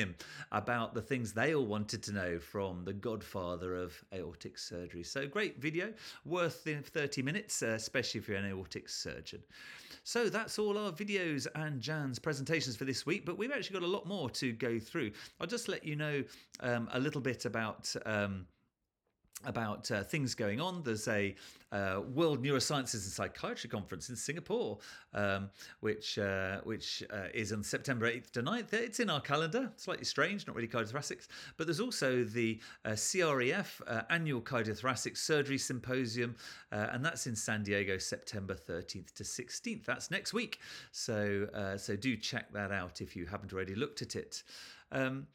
about 0.53 0.95
the 0.95 1.03
things 1.03 1.33
they 1.33 1.55
all 1.55 1.67
wanted 1.67 2.03
to 2.05 2.13
know 2.13 2.39
from 2.39 2.85
the 2.85 2.93
godfather 2.93 3.75
of 3.75 3.93
aortic 4.13 4.59
surgery. 4.59 5.03
So, 5.03 5.27
great 5.27 5.61
video, 5.61 5.93
worth 6.25 6.65
the 6.65 6.77
30 6.77 7.23
minutes, 7.23 7.63
uh, 7.63 7.69
especially 7.69 8.21
if 8.21 8.29
you're 8.29 8.39
an 8.39 8.47
aortic 8.47 8.89
surgeon. 8.89 9.43
So, 10.05 10.29
that's 10.29 10.59
all 10.59 10.79
our 10.79 10.93
videos 10.93 11.47
and 11.55 11.81
JANS 11.81 12.19
presentations 12.19 12.77
for 12.77 12.85
this 12.85 13.07
week, 13.07 13.25
but 13.25 13.39
we've 13.39 13.53
actually 13.53 13.81
got 13.81 13.87
a 13.87 13.91
lot 13.91 14.07
more 14.07 14.31
to 14.31 14.53
go 14.53 14.79
through. 14.79 15.13
I'll 15.41 15.47
just 15.47 15.69
let 15.69 15.85
you 15.85 15.97
know 15.97 16.23
um, 16.61 16.89
a 16.93 17.01
little 17.01 17.21
bit 17.21 17.45
about. 17.45 17.95
Um, 18.05 18.47
about 19.45 19.91
uh, 19.91 20.03
things 20.03 20.35
going 20.35 20.61
on. 20.61 20.83
There's 20.83 21.09
a 21.09 21.35
uh, 21.73 22.01
World 22.15 22.43
Neurosciences 22.43 22.95
and 22.95 23.03
Psychiatry 23.03 23.69
Conference 23.69 24.09
in 24.09 24.17
Singapore, 24.17 24.79
um, 25.15 25.51
which 25.81 26.19
uh, 26.19 26.61
which 26.65 27.03
uh, 27.13 27.27
is 27.35 27.53
on 27.53 27.63
September 27.63 28.11
8th 28.11 28.31
to 28.33 28.43
9th. 28.43 28.73
It's 28.73 29.01
in 29.01 29.11
our 29.11 29.21
calendar. 29.21 29.71
Slightly 29.77 30.05
strange, 30.05 30.47
not 30.47 30.57
really 30.57 30.69
cardiothoracics. 30.69 31.27
But 31.57 31.67
there's 31.67 31.81
also 31.81 32.25
the 32.25 32.61
uh, 32.85 32.91
CREF 32.91 33.81
uh, 33.87 34.03
Annual 34.11 34.43
Cardiothoracic 34.43 35.17
Surgery 35.17 35.59
Symposium, 35.59 36.37
and 36.71 37.05
that's 37.05 37.27
in 37.27 37.37
San 37.37 37.63
Diego, 37.63 37.99
September 37.99 38.55
13th 38.55 39.13
to 39.15 39.23
16th. 39.23 39.85
That's 39.85 40.11
next 40.11 40.33
week. 40.33 40.61
So 40.93 41.49
so 41.77 41.97
do 41.97 42.17
check 42.17 42.53
that 42.53 42.73
out 42.73 43.01
if 43.01 43.17
you 43.17 43.27
haven't 43.27 43.53
already 43.53 43.75
looked 43.75 44.03
at 44.03 44.17
it. 44.17 44.43
Um, 44.93 45.27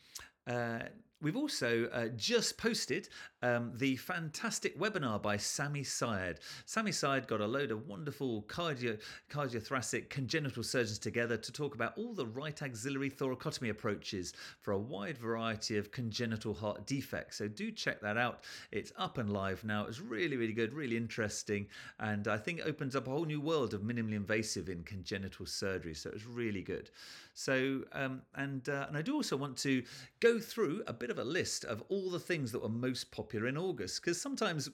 We've 1.22 1.36
also 1.38 1.88
uh, 1.94 2.08
just 2.16 2.58
posted 2.58 3.08
um, 3.44 3.72
the 3.76 3.96
fantastic 3.98 4.78
webinar 4.80 5.22
by 5.22 5.38
Sami 5.38 5.84
Syed. 5.84 6.40
Sami 6.66 6.92
Syed 6.92 7.28
got 7.28 7.42
a 7.42 7.46
load 7.46 7.72
of 7.72 7.88
wonderful 7.88 8.44
cardio, 8.44 9.00
cardiothoracic 9.30 10.10
congenital 10.10 10.64
surgeons 10.64 10.98
together 10.98 11.38
to 11.38 11.52
talk 11.52 11.76
about 11.76 11.98
all 11.98 12.14
the 12.14 12.26
right 12.26 12.62
axillary 12.62 13.10
thoracotomy 13.10 13.70
approaches 13.70 14.34
for 14.62 14.72
a 14.72 14.80
wide 14.80 15.18
variety 15.18 15.78
of 15.78 15.92
congenital 15.92 16.54
heart 16.54 16.88
defects. 16.88 17.38
So 17.38 17.48
do 17.48 17.72
check 17.72 18.02
that 18.02 18.18
out. 18.18 18.44
It's 18.72 18.92
up 18.98 19.18
and 19.20 19.32
live 19.32 19.64
now. 19.64 19.86
It's 19.86 20.00
really, 20.00 20.38
really 20.38 20.54
good, 20.54 20.74
really 20.74 20.98
interesting, 20.98 21.68
and 22.00 22.28
I 22.28 22.38
think 22.38 22.60
it 22.60 22.66
opens 22.66 22.96
up 22.96 23.08
a 23.08 23.12
whole 23.12 23.26
new 23.26 23.42
world 23.42 23.74
of 23.74 23.82
minimally 23.82 24.16
invasive 24.16 24.70
in 24.70 24.84
congenital 24.84 25.46
surgery. 25.46 25.94
So 25.94 26.10
it's 26.14 26.26
really 26.26 26.64
good. 26.64 26.90
So 27.34 27.82
um, 27.94 28.22
and 28.36 28.68
uh, 28.68 28.86
and 28.88 28.98
I 28.98 29.02
do 29.02 29.14
also 29.14 29.38
want 29.38 29.58
to 29.58 29.84
go 30.20 30.40
through 30.40 30.84
a 30.88 30.94
bit 30.94 31.11
of 31.12 31.20
a 31.20 31.24
list 31.24 31.64
of 31.66 31.84
all 31.90 32.10
the 32.10 32.20
things 32.20 32.52
that 32.52 32.62
were 32.62 32.70
most 32.70 33.12
popular 33.12 33.48
in 33.48 33.58
August 33.58 34.02
because 34.02 34.20
sometimes 34.20 34.70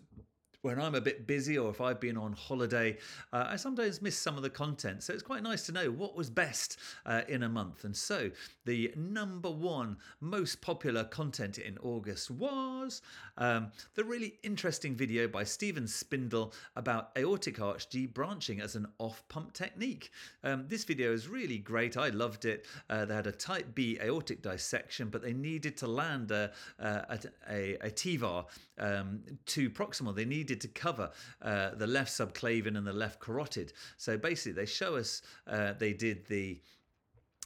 when 0.62 0.80
I'm 0.80 0.96
a 0.96 1.02
bit 1.02 1.28
busy 1.28 1.58
or 1.58 1.70
if 1.70 1.82
I've 1.82 2.00
been 2.00 2.18
on 2.18 2.34
holiday, 2.34 2.98
uh, 3.32 3.46
I 3.50 3.56
sometimes 3.56 4.02
miss 4.02 4.18
some 4.18 4.38
of 4.38 4.44
the 4.44 4.50
content. 4.50 5.04
So 5.04 5.14
it's 5.14 5.24
quite 5.24 5.44
nice 5.44 5.66
to 5.68 5.72
know 5.72 5.92
what 5.92 6.16
was 6.16 6.30
best 6.30 6.78
uh, 7.06 7.22
in 7.28 7.44
a 7.44 7.50
month. 7.50 7.84
And 7.84 7.96
so 7.96 8.32
the 8.66 8.92
number 8.96 9.50
one 9.50 9.98
most 10.20 10.62
popular 10.62 11.04
content 11.04 11.58
in 11.58 11.78
August 11.80 12.32
was 12.32 13.02
um, 13.38 13.72
the 13.96 14.04
really 14.04 14.40
interesting 14.44 14.96
video 14.96 15.28
by 15.28 15.44
Stephen 15.44 15.86
Spindel 15.86 16.54
about 16.76 17.12
aortic 17.18 17.62
arch 17.62 17.90
debranching 17.90 18.60
as 18.60 18.76
an 18.76 18.88
off 18.98 19.24
pump 19.30 19.54
technique. 19.54 20.12
Um, 20.44 20.66
this 20.68 20.84
video 20.84 21.14
is 21.14 21.28
really 21.28 21.60
great. 21.60 21.98
I 21.98 22.10
loved 22.10 22.46
it. 22.46 22.66
Uh, 22.90 23.06
they 23.06 23.14
had 23.14 23.28
a 23.28 23.32
type 23.32 23.76
B 23.76 24.00
aortic 24.02 24.42
dissection, 24.42 25.10
but 25.10 25.22
they 25.22 25.34
needed 25.34 25.78
to 25.78 25.88
land 25.88 26.32
a, 26.32 26.52
a, 26.80 27.20
a, 27.50 27.78
a 27.82 27.92
TEVAR 27.92 28.46
um, 28.80 29.22
to 29.48 29.70
proximal. 29.70 30.16
They 30.16 30.26
needed 30.26 30.48
needed 30.48 30.62
to 30.62 30.68
cover 30.68 31.12
uh, 31.42 31.72
the 31.76 31.88
left 31.88 32.12
subclavian 32.12 32.78
and 32.78 32.86
the 32.86 32.94
left 32.94 33.20
carotid. 33.20 33.74
So 33.98 34.18
basically, 34.18 34.54
they 34.54 34.66
show 34.66 34.96
us 34.96 35.22
uh, 35.48 35.74
they 35.74 35.94
did 35.94 36.26
the 36.28 36.62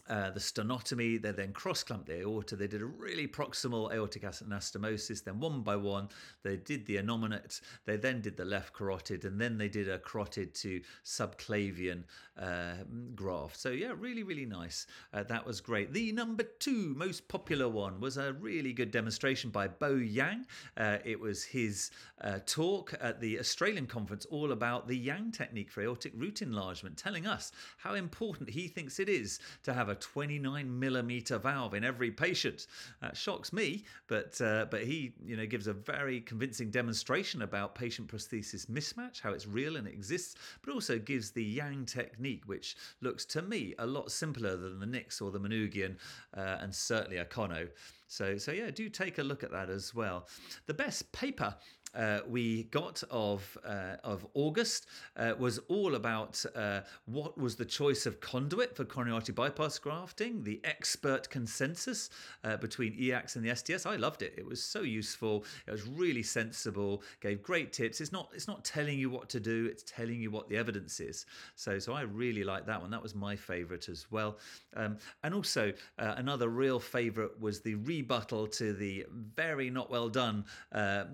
uh, 0.10 0.32
the 0.32 0.40
sternotomy, 0.40 1.22
they 1.22 1.32
then 1.32 1.54
cross 1.54 1.84
clamped 1.84 2.08
the 2.08 2.22
aorta. 2.22 2.56
They 2.56 2.68
did 2.68 2.82
a 2.82 2.86
really 2.86 3.28
proximal 3.28 3.94
aortic 3.94 4.24
anastomosis. 4.24 5.24
Then, 5.24 5.40
one 5.40 5.62
by 5.62 5.76
one, 5.76 6.10
they 6.44 6.58
did 6.58 6.86
the 6.86 6.98
innominate. 6.98 7.62
They 7.86 7.98
then 7.98 8.22
did 8.22 8.38
the 8.38 8.46
left 8.46 8.74
carotid, 8.74 9.26
and 9.26 9.40
then 9.40 9.58
they 9.58 9.70
did 9.70 9.90
a 9.90 10.00
carotid 10.00 10.54
to 10.56 10.82
subclavian 11.06 12.04
uh, 12.40 12.84
graft. 13.16 13.60
So, 13.60 13.70
yeah, 13.70 13.94
really, 13.98 14.24
really 14.24 14.46
nice. 14.46 14.88
Uh, 15.14 15.24
that 15.24 15.46
was 15.46 15.62
great. 15.62 15.94
The 15.94 16.12
number 16.12 16.44
two 16.44 16.94
most 16.98 17.28
popular 17.28 17.70
one 17.70 18.00
was 18.00 18.18
a 18.18 18.34
really 18.34 18.74
good 18.74 18.92
demonstration 18.92 19.50
by 19.50 19.68
Bo 19.68 19.96
Yang. 19.96 20.46
Uh, 20.78 20.98
it 21.06 21.20
was 21.20 21.44
his 21.44 21.92
uh, 22.22 22.40
talk 22.46 22.94
at 23.00 23.20
the 23.22 23.40
Australian 23.40 23.88
conference 23.88 24.26
all 24.26 24.52
about 24.52 24.88
the 24.88 24.98
Yang 24.98 25.32
technique 25.32 25.72
for 25.72 25.82
aortic 25.82 26.14
root 26.16 26.42
enlargement, 26.42 26.98
telling 26.98 27.28
us 27.28 27.52
how 27.78 27.94
important 27.94 28.50
he 28.50 28.68
thinks 28.68 29.00
it 29.00 29.10
is 29.10 29.40
to 29.64 29.74
have 29.74 29.90
a 29.92 29.96
29 29.96 30.80
millimeter 30.80 31.38
valve 31.38 31.74
in 31.74 31.84
every 31.84 32.12
patient. 32.12 32.68
That 33.02 33.16
shocks 33.16 33.54
me, 33.54 33.86
but 34.08 34.40
uh, 34.42 34.66
but 34.72 34.84
he 34.84 35.14
you 35.24 35.38
know 35.38 35.46
gives 35.46 35.68
a 35.68 35.74
very 35.74 36.22
convincing 36.22 36.72
demonstration 36.72 37.42
about 37.42 37.76
patient 37.76 38.08
prosthesis 38.08 38.66
mismatch, 38.66 39.22
how 39.22 39.32
it's 39.32 39.48
real 39.48 39.76
and 39.76 39.88
it 39.88 39.94
exists, 39.94 40.36
but 40.64 40.74
also 40.74 40.98
gives 40.98 41.32
the 41.32 41.44
Yang 41.44 41.86
technique, 41.86 42.44
which 42.46 42.76
looks 43.02 43.26
to 43.26 43.42
me 43.42 43.76
a 43.80 43.86
lot 43.86 44.12
simpler 44.12 44.56
than 44.56 44.80
the 44.80 44.86
Nicks 44.86 45.22
or 45.22 45.32
the 45.32 45.40
Manouguian, 45.40 45.98
uh, 46.36 46.58
and 46.62 46.74
certainly 46.74 47.18
a 47.18 47.26
Konno. 47.26 47.68
So, 48.08 48.38
so 48.38 48.52
yeah, 48.52 48.72
do 48.72 48.90
take 48.90 49.20
a 49.20 49.24
look 49.24 49.42
at 49.42 49.52
that 49.52 49.70
as 49.70 49.96
well. 49.96 50.28
The 50.66 50.74
best 50.74 51.10
paper 51.14 51.56
uh, 51.94 52.20
we 52.28 52.64
got 52.64 53.04
of 53.10 53.58
uh, 53.66 53.96
of 54.04 54.26
August 54.34 54.88
uh, 55.18 55.34
was 55.38 55.60
all 55.68 55.96
about 55.96 56.44
uh, 56.56 56.82
what 57.06 57.38
was 57.38 57.56
the 57.56 57.66
choice 57.66 58.06
of 58.06 58.20
conduit 58.20 58.76
for 58.76 58.86
coronary 58.86 59.16
artery 59.16 59.34
bypass 59.34 59.78
grafting, 59.80 60.44
the 60.44 60.60
expert 60.64 61.30
consensus 61.30 62.10
uh, 62.44 62.58
between 62.58 62.94
EACTS 62.94 63.36
and 63.36 63.46
the 63.46 63.56
STS. 63.56 63.86
I 63.86 63.96
loved 63.96 64.22
it. 64.22 64.34
It 64.38 64.46
was 64.46 64.64
so 64.64 64.82
useful. 64.82 65.46
It 65.68 65.72
was 65.72 65.88
really 65.88 66.24
sensible. 66.24 67.04
Gave 67.20 67.42
great 67.42 67.74
tips. 67.74 68.02
It's 68.02 68.12
not 68.12 68.30
it's 68.34 68.48
not 68.48 68.64
telling 68.64 68.98
you 68.98 69.10
what 69.10 69.30
to 69.30 69.40
do. 69.40 69.68
It's 69.70 69.84
telling 69.84 70.22
you 70.22 70.32
what 70.32 70.50
the 70.50 70.58
evidence 70.58 71.00
is. 71.00 71.26
So 71.56 71.80
so 71.80 71.94
I 71.94 72.02
really 72.02 72.44
liked 72.44 72.68
that 72.68 72.82
one. 72.82 72.92
That 72.92 73.04
was 73.04 73.16
my 73.16 73.36
favourite 73.36 73.90
as 73.90 74.08
well. 74.12 74.38
Um, 74.76 74.98
and 75.24 75.34
also 75.34 75.74
uh, 76.00 76.14
another 76.18 76.50
real 76.50 76.80
favourite 76.80 77.40
was 77.40 77.62
the 77.62 77.76
rebuttal 77.76 78.48
to 78.48 78.74
the 78.74 79.06
very 79.36 79.70
not 79.70 79.90
well 79.90 80.10
done 80.10 80.46
uh, 80.72 81.06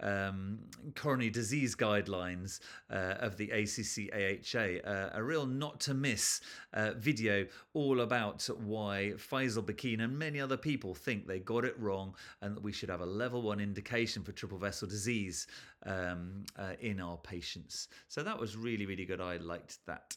um, 0.00 0.58
coronary 0.94 1.30
disease 1.30 1.74
guidelines 1.74 2.60
uh, 2.90 3.14
of 3.18 3.36
the 3.36 3.50
ACC 3.50 4.12
AHA, 4.14 4.88
uh, 4.88 5.10
a 5.14 5.22
real 5.22 5.46
not 5.46 5.80
to 5.80 5.94
miss 5.94 6.40
uh, 6.74 6.92
video 6.96 7.46
all 7.74 8.00
about 8.00 8.48
why 8.60 9.14
Faisal 9.16 9.64
Bakaeen 9.64 10.02
and 10.02 10.18
many 10.18 10.40
other 10.40 10.56
people 10.56 10.94
think 10.94 11.26
they 11.26 11.38
got 11.38 11.64
it 11.64 11.78
wrong 11.78 12.14
and 12.42 12.56
that 12.56 12.62
we 12.62 12.72
should 12.72 12.90
have 12.90 13.00
a 13.00 13.06
level 13.06 13.42
one 13.42 13.60
indication 13.60 14.22
for 14.22 14.32
triple 14.32 14.58
vessel 14.58 14.88
disease 14.88 15.46
um, 15.84 16.44
uh, 16.58 16.72
in 16.80 17.00
our 17.00 17.16
patients. 17.18 17.88
So 18.08 18.22
that 18.22 18.38
was 18.38 18.56
really, 18.56 18.86
really 18.86 19.04
good. 19.04 19.20
I 19.20 19.36
liked 19.38 19.78
that. 19.86 20.16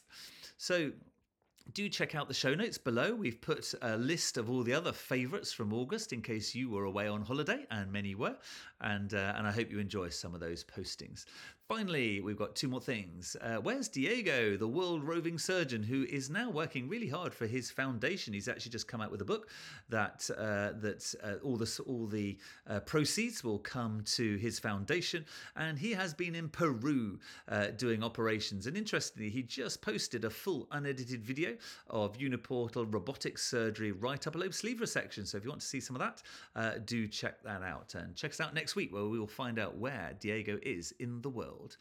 So 0.56 0.92
do 1.72 1.88
check 1.88 2.14
out 2.14 2.28
the 2.28 2.34
show 2.34 2.54
notes 2.54 2.78
below. 2.78 3.14
We've 3.14 3.40
put 3.40 3.72
a 3.82 3.96
list 3.96 4.36
of 4.36 4.50
all 4.50 4.62
the 4.62 4.74
other 4.74 4.92
favourites 4.92 5.52
from 5.52 5.72
August 5.72 6.12
in 6.12 6.22
case 6.22 6.54
you 6.54 6.70
were 6.70 6.84
away 6.84 7.08
on 7.08 7.22
holiday, 7.22 7.66
and 7.70 7.92
many 7.92 8.14
were. 8.14 8.36
And, 8.80 9.14
uh, 9.14 9.34
and 9.36 9.46
I 9.46 9.52
hope 9.52 9.70
you 9.70 9.78
enjoy 9.78 10.08
some 10.08 10.34
of 10.34 10.40
those 10.40 10.64
postings. 10.64 11.24
Finally, 11.70 12.20
we've 12.20 12.36
got 12.36 12.56
two 12.56 12.66
more 12.66 12.80
things. 12.80 13.36
Uh, 13.40 13.58
where's 13.58 13.86
Diego, 13.86 14.56
the 14.56 14.66
world 14.66 15.04
roving 15.04 15.38
surgeon, 15.38 15.84
who 15.84 16.02
is 16.10 16.28
now 16.28 16.50
working 16.50 16.88
really 16.88 17.06
hard 17.06 17.32
for 17.32 17.46
his 17.46 17.70
foundation? 17.70 18.34
He's 18.34 18.48
actually 18.48 18.72
just 18.72 18.88
come 18.88 19.00
out 19.00 19.12
with 19.12 19.20
a 19.20 19.24
book 19.24 19.48
that 19.88 20.28
uh, 20.36 20.72
that 20.80 21.14
uh, 21.22 21.34
all 21.44 21.56
the 21.56 21.80
all 21.86 22.08
the 22.08 22.36
uh, 22.66 22.80
proceeds 22.80 23.44
will 23.44 23.60
come 23.60 24.02
to 24.16 24.36
his 24.38 24.58
foundation, 24.58 25.24
and 25.54 25.78
he 25.78 25.92
has 25.92 26.12
been 26.12 26.34
in 26.34 26.48
Peru 26.48 27.20
uh, 27.46 27.68
doing 27.68 28.02
operations. 28.02 28.66
And 28.66 28.76
interestingly, 28.76 29.30
he 29.30 29.44
just 29.44 29.80
posted 29.80 30.24
a 30.24 30.30
full 30.30 30.66
unedited 30.72 31.24
video 31.24 31.56
of 31.88 32.18
uniportal 32.18 32.92
robotic 32.92 33.38
surgery 33.38 33.92
right 33.92 34.26
upper 34.26 34.40
lobe 34.40 34.54
sleeve 34.54 34.78
resection. 34.78 35.24
So 35.24 35.38
if 35.38 35.44
you 35.44 35.50
want 35.50 35.60
to 35.60 35.68
see 35.68 35.78
some 35.78 35.94
of 35.94 36.00
that, 36.00 36.22
uh, 36.56 36.80
do 36.84 37.06
check 37.06 37.44
that 37.44 37.62
out 37.62 37.94
and 37.94 38.16
check 38.16 38.32
us 38.32 38.40
out 38.40 38.54
next 38.54 38.74
week 38.74 38.92
where 38.92 39.04
we 39.04 39.20
will 39.20 39.28
find 39.28 39.60
out 39.60 39.76
where 39.76 40.16
Diego 40.18 40.58
is 40.64 40.92
in 40.98 41.22
the 41.22 41.30
world 41.30 41.59
world. 41.60 41.76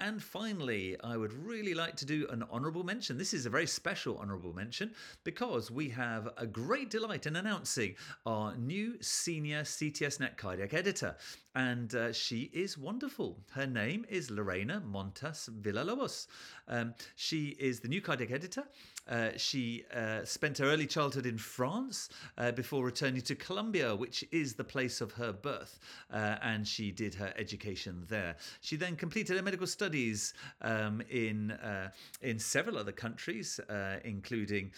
And 0.00 0.22
finally, 0.22 0.96
I 1.02 1.16
would 1.16 1.32
really 1.32 1.74
like 1.74 1.96
to 1.96 2.06
do 2.06 2.28
an 2.30 2.44
honourable 2.52 2.84
mention. 2.84 3.18
This 3.18 3.34
is 3.34 3.46
a 3.46 3.50
very 3.50 3.66
special 3.66 4.16
honourable 4.18 4.54
mention 4.54 4.92
because 5.24 5.72
we 5.72 5.88
have 5.88 6.28
a 6.36 6.46
great 6.46 6.88
delight 6.88 7.26
in 7.26 7.34
announcing 7.34 7.96
our 8.24 8.56
new 8.56 8.96
senior 9.00 9.62
CTSNet 9.62 10.36
cardiac 10.36 10.72
editor. 10.72 11.16
And 11.56 11.92
uh, 11.96 12.12
she 12.12 12.48
is 12.52 12.78
wonderful. 12.78 13.40
Her 13.50 13.66
name 13.66 14.06
is 14.08 14.30
Lorena 14.30 14.78
Montes 14.78 15.50
Villalobos. 15.60 16.28
Um, 16.68 16.94
she 17.16 17.56
is 17.58 17.80
the 17.80 17.88
new 17.88 18.00
cardiac 18.00 18.30
editor. 18.30 18.62
Uh, 19.08 19.30
she 19.36 19.84
uh, 19.94 20.24
spent 20.24 20.58
her 20.58 20.66
early 20.66 20.86
childhood 20.86 21.26
in 21.26 21.38
France 21.38 22.10
uh, 22.36 22.52
before 22.52 22.84
returning 22.84 23.22
to 23.22 23.34
Colombia, 23.34 23.94
which 23.94 24.24
is 24.30 24.54
the 24.54 24.64
place 24.64 25.00
of 25.00 25.12
her 25.12 25.32
birth, 25.32 25.78
uh, 26.12 26.36
and 26.42 26.66
she 26.66 26.90
did 26.90 27.14
her 27.14 27.32
education 27.36 28.04
there. 28.08 28.36
She 28.60 28.76
then 28.76 28.96
completed 28.96 29.36
her 29.36 29.42
medical 29.42 29.66
studies 29.66 30.34
um, 30.62 31.02
in 31.10 31.52
uh, 31.52 31.90
in 32.22 32.38
several 32.38 32.76
other 32.76 32.92
countries, 32.92 33.60
including 34.04 34.72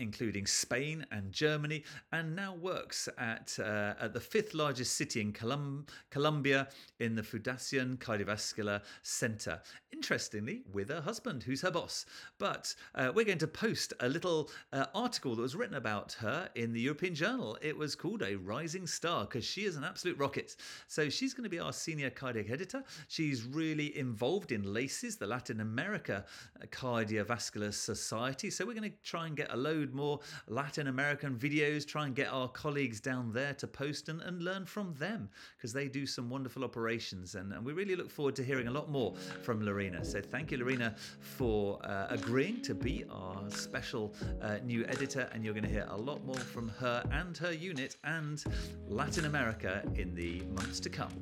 including 0.00 0.46
Spain 0.46 1.06
and 1.12 1.30
Germany, 1.30 1.84
and 2.12 2.34
now 2.34 2.54
works 2.54 3.08
at, 3.18 3.56
uh, 3.60 3.94
at 4.00 4.12
the 4.12 4.20
fifth 4.20 4.54
largest 4.54 4.96
city 4.96 5.20
in 5.20 5.32
Colum- 5.32 5.86
Colombia 6.10 6.68
in 6.98 7.14
the 7.14 7.22
Fundacion 7.22 7.98
Cardiovascular 7.98 8.82
Center. 9.02 9.60
Interestingly, 9.92 10.62
with 10.72 10.88
her 10.88 11.00
husband, 11.00 11.42
who's 11.42 11.60
her 11.62 11.70
boss. 11.70 12.06
But 12.38 12.74
uh, 12.94 13.12
we're 13.14 13.24
going 13.24 13.38
to 13.38 13.46
post 13.46 13.92
a 14.00 14.08
little 14.08 14.50
uh, 14.72 14.86
article 14.94 15.34
that 15.36 15.42
was 15.42 15.54
written 15.54 15.76
about 15.76 16.12
her 16.14 16.48
in 16.54 16.72
the 16.72 16.80
European 16.80 17.14
Journal. 17.14 17.58
It 17.60 17.76
was 17.76 17.94
called 17.94 18.22
A 18.22 18.36
Rising 18.36 18.86
Star 18.86 19.24
because 19.26 19.44
she 19.44 19.64
is 19.64 19.76
an 19.76 19.84
absolute 19.84 20.18
rocket. 20.18 20.56
So 20.88 21.08
she's 21.08 21.34
going 21.34 21.44
to 21.44 21.50
be 21.50 21.60
our 21.60 21.72
senior 21.72 22.10
cardiac 22.10 22.50
editor. 22.50 22.82
She's 23.08 23.44
really 23.44 23.96
involved 23.98 24.52
in 24.52 24.72
LACES, 24.72 25.16
the 25.16 25.26
Latin 25.26 25.60
America 25.60 26.24
Cardiovascular 26.68 27.72
Society. 27.74 28.50
So 28.50 28.64
we're 28.64 28.74
going 28.74 28.90
to 28.90 28.96
try 29.02 29.26
and 29.26 29.36
get 29.36 29.52
a 29.52 29.56
load 29.56 29.89
more 29.94 30.20
Latin 30.48 30.88
American 30.88 31.36
videos, 31.36 31.86
try 31.86 32.06
and 32.06 32.14
get 32.14 32.28
our 32.32 32.48
colleagues 32.48 33.00
down 33.00 33.32
there 33.32 33.54
to 33.54 33.66
post 33.66 34.08
and, 34.08 34.20
and 34.22 34.42
learn 34.42 34.64
from 34.64 34.94
them 34.94 35.28
because 35.56 35.72
they 35.72 35.88
do 35.88 36.06
some 36.06 36.28
wonderful 36.28 36.64
operations. 36.64 37.34
And, 37.34 37.52
and, 37.52 37.64
we 37.64 37.72
really 37.72 37.96
look 37.96 38.10
forward 38.10 38.34
to 38.36 38.44
hearing 38.44 38.68
a 38.68 38.70
lot 38.70 38.90
more 38.90 39.14
from 39.42 39.64
Lorena. 39.64 40.04
So 40.04 40.20
thank 40.20 40.50
you, 40.50 40.58
Lorena, 40.58 40.94
for 41.20 41.78
uh, 41.84 42.06
agreeing 42.08 42.62
to 42.62 42.74
be 42.74 43.04
our 43.10 43.50
special 43.50 44.14
uh, 44.40 44.58
new 44.64 44.84
editor. 44.86 45.28
And 45.32 45.44
you're 45.44 45.54
going 45.54 45.64
to 45.64 45.70
hear 45.70 45.86
a 45.90 45.96
lot 45.96 46.24
more 46.24 46.36
from 46.36 46.68
her 46.68 47.04
and 47.12 47.36
her 47.38 47.52
unit 47.52 47.96
and 48.04 48.42
Latin 48.88 49.26
America 49.26 49.82
in 49.94 50.14
the 50.14 50.42
months 50.56 50.80
to 50.80 50.90
come. 50.90 51.12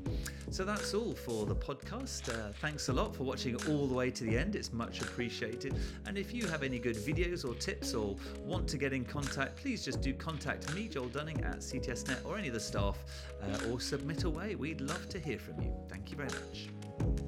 So 0.51 0.65
that's 0.65 0.95
all 0.95 1.15
for 1.15 1.45
the 1.45 1.55
podcast. 1.55 2.29
Uh, 2.29 2.53
thanks 2.61 2.89
a 2.89 2.93
lot 2.93 3.15
for 3.15 3.25
watching 3.25 3.57
all 3.69 3.87
the 3.87 3.95
way 3.95 4.11
to 4.11 4.25
the 4.25 4.37
end. 4.37 4.57
It's 4.57 4.73
much 4.73 5.03
appreciated. 5.03 5.75
And 6.07 6.17
if 6.17 6.33
you 6.33 6.47
have 6.47 6.63
any 6.63 6.79
good 6.79 6.97
videos 6.97 7.49
or 7.49 7.55
tips 7.55 7.95
or 7.95 8.17
want 8.49 8.67
to 8.69 8.79
get 8.79 8.93
in 8.93 9.05
contact, 9.05 9.57
please 9.57 9.85
just 9.85 10.01
do 10.01 10.15
contact 10.15 10.75
me, 10.75 10.89
Joel 10.89 11.09
Dunning, 11.09 11.45
at 11.45 11.59
CTSNet 11.59 12.25
or 12.25 12.39
any 12.39 12.49
of 12.49 12.55
the 12.55 12.61
staff, 12.61 13.05
uh, 13.43 13.69
or 13.71 13.79
submit 13.79 14.25
away. 14.25 14.55
We'd 14.55 14.81
love 14.81 15.09
to 15.11 15.19
hear 15.19 15.39
from 15.39 15.61
you. 15.61 15.73
Thank 15.89 16.11
you 16.11 16.17
very 16.17 16.31
much. 16.31 17.28